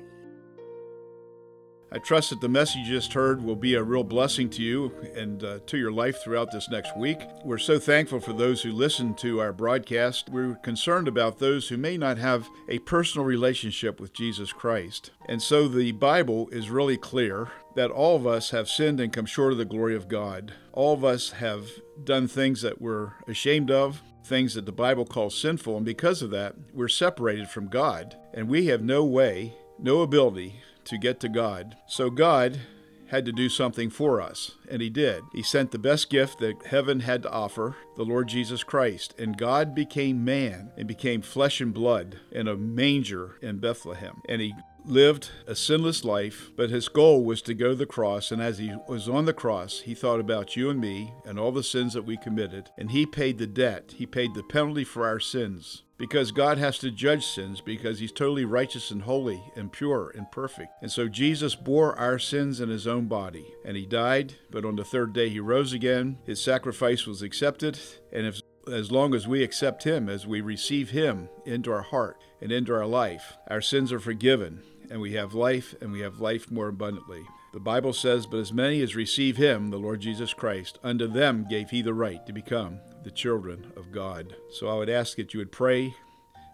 I 1.92 1.98
trust 1.98 2.30
that 2.30 2.40
the 2.40 2.48
message 2.48 2.86
you 2.86 2.94
just 2.94 3.14
heard 3.14 3.42
will 3.42 3.56
be 3.56 3.74
a 3.74 3.82
real 3.82 4.04
blessing 4.04 4.48
to 4.50 4.62
you 4.62 4.92
and 5.16 5.42
uh, 5.42 5.58
to 5.66 5.76
your 5.76 5.90
life 5.90 6.22
throughout 6.22 6.52
this 6.52 6.68
next 6.70 6.96
week. 6.96 7.18
We're 7.44 7.58
so 7.58 7.80
thankful 7.80 8.20
for 8.20 8.32
those 8.32 8.62
who 8.62 8.70
listen 8.70 9.14
to 9.16 9.40
our 9.40 9.52
broadcast. 9.52 10.28
We're 10.28 10.54
concerned 10.62 11.08
about 11.08 11.40
those 11.40 11.68
who 11.68 11.76
may 11.76 11.96
not 11.96 12.16
have 12.18 12.48
a 12.68 12.78
personal 12.78 13.26
relationship 13.26 13.98
with 13.98 14.12
Jesus 14.12 14.52
Christ. 14.52 15.10
And 15.28 15.42
so 15.42 15.66
the 15.66 15.90
Bible 15.90 16.48
is 16.50 16.70
really 16.70 16.96
clear 16.96 17.48
that 17.74 17.90
all 17.90 18.14
of 18.14 18.24
us 18.24 18.50
have 18.50 18.68
sinned 18.68 19.00
and 19.00 19.12
come 19.12 19.26
short 19.26 19.50
of 19.50 19.58
the 19.58 19.64
glory 19.64 19.96
of 19.96 20.06
God. 20.06 20.52
All 20.72 20.94
of 20.94 21.04
us 21.04 21.30
have 21.32 21.66
done 22.04 22.28
things 22.28 22.62
that 22.62 22.80
we're 22.80 23.14
ashamed 23.26 23.72
of, 23.72 24.00
things 24.24 24.54
that 24.54 24.64
the 24.64 24.70
Bible 24.70 25.04
calls 25.04 25.36
sinful, 25.36 25.76
and 25.76 25.84
because 25.84 26.22
of 26.22 26.30
that, 26.30 26.54
we're 26.72 26.86
separated 26.86 27.48
from 27.48 27.66
God. 27.66 28.16
And 28.32 28.48
we 28.48 28.66
have 28.66 28.80
no 28.80 29.04
way, 29.04 29.56
no 29.80 30.02
ability 30.02 30.60
to 30.84 30.98
get 30.98 31.20
to 31.20 31.28
God. 31.28 31.76
So 31.86 32.10
God 32.10 32.60
had 33.08 33.24
to 33.24 33.32
do 33.32 33.48
something 33.48 33.90
for 33.90 34.20
us, 34.20 34.52
and 34.68 34.80
He 34.80 34.88
did. 34.88 35.22
He 35.32 35.42
sent 35.42 35.72
the 35.72 35.78
best 35.78 36.10
gift 36.10 36.38
that 36.38 36.66
heaven 36.66 37.00
had 37.00 37.22
to 37.24 37.30
offer, 37.30 37.76
the 37.96 38.04
Lord 38.04 38.28
Jesus 38.28 38.62
Christ. 38.62 39.14
And 39.18 39.36
God 39.36 39.74
became 39.74 40.24
man 40.24 40.70
and 40.76 40.86
became 40.86 41.20
flesh 41.20 41.60
and 41.60 41.74
blood 41.74 42.20
in 42.30 42.46
a 42.46 42.56
manger 42.56 43.36
in 43.42 43.58
Bethlehem. 43.58 44.22
And 44.28 44.40
He 44.40 44.54
lived 44.84 45.30
a 45.46 45.54
sinless 45.54 46.04
life, 46.04 46.50
but 46.56 46.70
his 46.70 46.88
goal 46.88 47.24
was 47.24 47.42
to 47.42 47.54
go 47.54 47.70
to 47.70 47.74
the 47.74 47.86
cross. 47.86 48.30
And 48.30 48.40
as 48.40 48.58
he 48.58 48.72
was 48.88 49.08
on 49.08 49.24
the 49.24 49.32
cross, 49.32 49.80
he 49.80 49.94
thought 49.94 50.20
about 50.20 50.56
you 50.56 50.70
and 50.70 50.80
me 50.80 51.12
and 51.24 51.38
all 51.38 51.52
the 51.52 51.62
sins 51.62 51.94
that 51.94 52.04
we 52.06 52.16
committed. 52.16 52.70
And 52.78 52.90
he 52.90 53.06
paid 53.06 53.38
the 53.38 53.46
debt, 53.46 53.94
he 53.96 54.06
paid 54.06 54.34
the 54.34 54.42
penalty 54.42 54.84
for 54.84 55.06
our 55.06 55.20
sins. 55.20 55.82
Because 56.00 56.32
God 56.32 56.56
has 56.56 56.78
to 56.78 56.90
judge 56.90 57.26
sins, 57.26 57.60
because 57.60 57.98
He's 57.98 58.10
totally 58.10 58.46
righteous 58.46 58.90
and 58.90 59.02
holy 59.02 59.42
and 59.54 59.70
pure 59.70 60.10
and 60.16 60.32
perfect. 60.32 60.72
And 60.80 60.90
so 60.90 61.08
Jesus 61.08 61.54
bore 61.54 61.94
our 61.98 62.18
sins 62.18 62.58
in 62.58 62.70
His 62.70 62.86
own 62.86 63.06
body. 63.06 63.54
And 63.66 63.76
He 63.76 63.84
died, 63.84 64.34
but 64.50 64.64
on 64.64 64.76
the 64.76 64.84
third 64.84 65.12
day 65.12 65.28
He 65.28 65.40
rose 65.40 65.74
again. 65.74 66.16
His 66.24 66.40
sacrifice 66.40 67.06
was 67.06 67.20
accepted. 67.20 67.78
And 68.10 68.26
if 68.26 68.40
as 68.66 68.90
long 68.90 69.14
as 69.14 69.28
we 69.28 69.42
accept 69.42 69.84
Him, 69.84 70.08
as 70.08 70.26
we 70.26 70.40
receive 70.40 70.88
Him 70.88 71.28
into 71.44 71.70
our 71.70 71.82
heart 71.82 72.16
and 72.40 72.50
into 72.50 72.72
our 72.72 72.86
life, 72.86 73.36
our 73.48 73.60
sins 73.60 73.92
are 73.92 74.00
forgiven 74.00 74.62
and 74.90 75.00
we 75.00 75.12
have 75.12 75.34
life, 75.34 75.74
and 75.80 75.92
we 75.92 76.00
have 76.00 76.18
life 76.18 76.50
more 76.50 76.68
abundantly. 76.68 77.24
The 77.52 77.60
Bible 77.60 77.92
says, 77.92 78.26
But 78.26 78.38
as 78.38 78.52
many 78.52 78.80
as 78.80 78.94
receive 78.94 79.36
him, 79.36 79.68
the 79.68 79.76
Lord 79.76 80.00
Jesus 80.00 80.32
Christ, 80.32 80.78
unto 80.84 81.08
them 81.08 81.46
gave 81.48 81.70
he 81.70 81.82
the 81.82 81.94
right 81.94 82.24
to 82.26 82.32
become 82.32 82.78
the 83.02 83.10
children 83.10 83.72
of 83.76 83.90
God. 83.90 84.36
So 84.50 84.68
I 84.68 84.74
would 84.74 84.88
ask 84.88 85.16
that 85.16 85.34
you 85.34 85.38
would 85.38 85.50
pray 85.50 85.94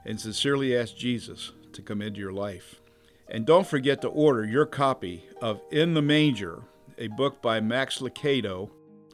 and 0.06 0.18
sincerely 0.18 0.74
ask 0.74 0.96
Jesus 0.96 1.52
to 1.72 1.82
come 1.82 2.00
into 2.00 2.20
your 2.20 2.32
life. 2.32 2.80
And 3.28 3.44
don't 3.44 3.66
forget 3.66 4.00
to 4.02 4.08
order 4.08 4.44
your 4.44 4.64
copy 4.64 5.24
of 5.42 5.60
In 5.70 5.94
the 5.94 6.02
Manger, 6.02 6.62
a 6.96 7.08
book 7.08 7.42
by 7.42 7.60
Max 7.60 7.98
Lucado. 7.98 8.70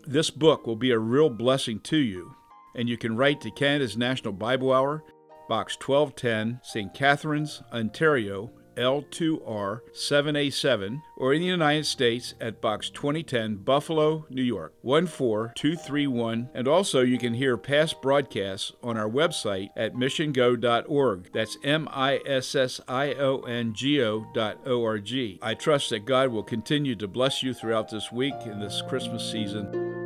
This 0.06 0.30
book 0.30 0.66
will 0.66 0.76
be 0.76 0.90
a 0.92 0.98
real 0.98 1.30
blessing 1.30 1.80
to 1.80 1.96
you, 1.96 2.34
and 2.76 2.88
you 2.88 2.96
can 2.96 3.16
write 3.16 3.40
to 3.40 3.50
Canada's 3.50 3.96
National 3.96 4.32
Bible 4.32 4.72
Hour, 4.72 5.02
Box 5.48 5.76
1210, 5.80 6.60
St. 6.62 6.94
Catharines, 6.94 7.62
Ontario 7.72 8.52
L2R 8.76 9.80
7A7 9.92 11.02
or 11.16 11.32
in 11.32 11.40
the 11.40 11.46
United 11.46 11.86
States 11.86 12.34
at 12.40 12.60
Box 12.60 12.90
2010, 12.90 13.56
Buffalo, 13.56 14.26
New 14.28 14.42
York 14.42 14.74
14231. 14.82 16.50
And 16.54 16.66
also, 16.66 17.02
you 17.02 17.18
can 17.18 17.34
hear 17.34 17.56
past 17.56 18.02
broadcasts 18.02 18.72
on 18.82 18.96
our 18.96 19.08
website 19.08 19.70
at 19.76 19.94
missiongo.org. 19.94 21.30
That's 21.32 21.56
M 21.62 21.88
I 21.90 22.20
S 22.26 22.54
S 22.54 22.80
I 22.88 23.14
O 23.14 23.40
N 23.42 23.74
G 23.74 24.02
O 24.02 24.26
dot 24.34 24.58
O 24.66 24.84
R 24.84 24.98
G. 24.98 25.38
I 25.42 25.54
trust 25.54 25.90
that 25.90 26.04
God 26.04 26.30
will 26.30 26.42
continue 26.42 26.96
to 26.96 27.08
bless 27.08 27.42
you 27.42 27.54
throughout 27.54 27.90
this 27.90 28.10
week 28.10 28.34
in 28.44 28.58
this 28.58 28.82
Christmas 28.88 29.30
season. 29.30 30.01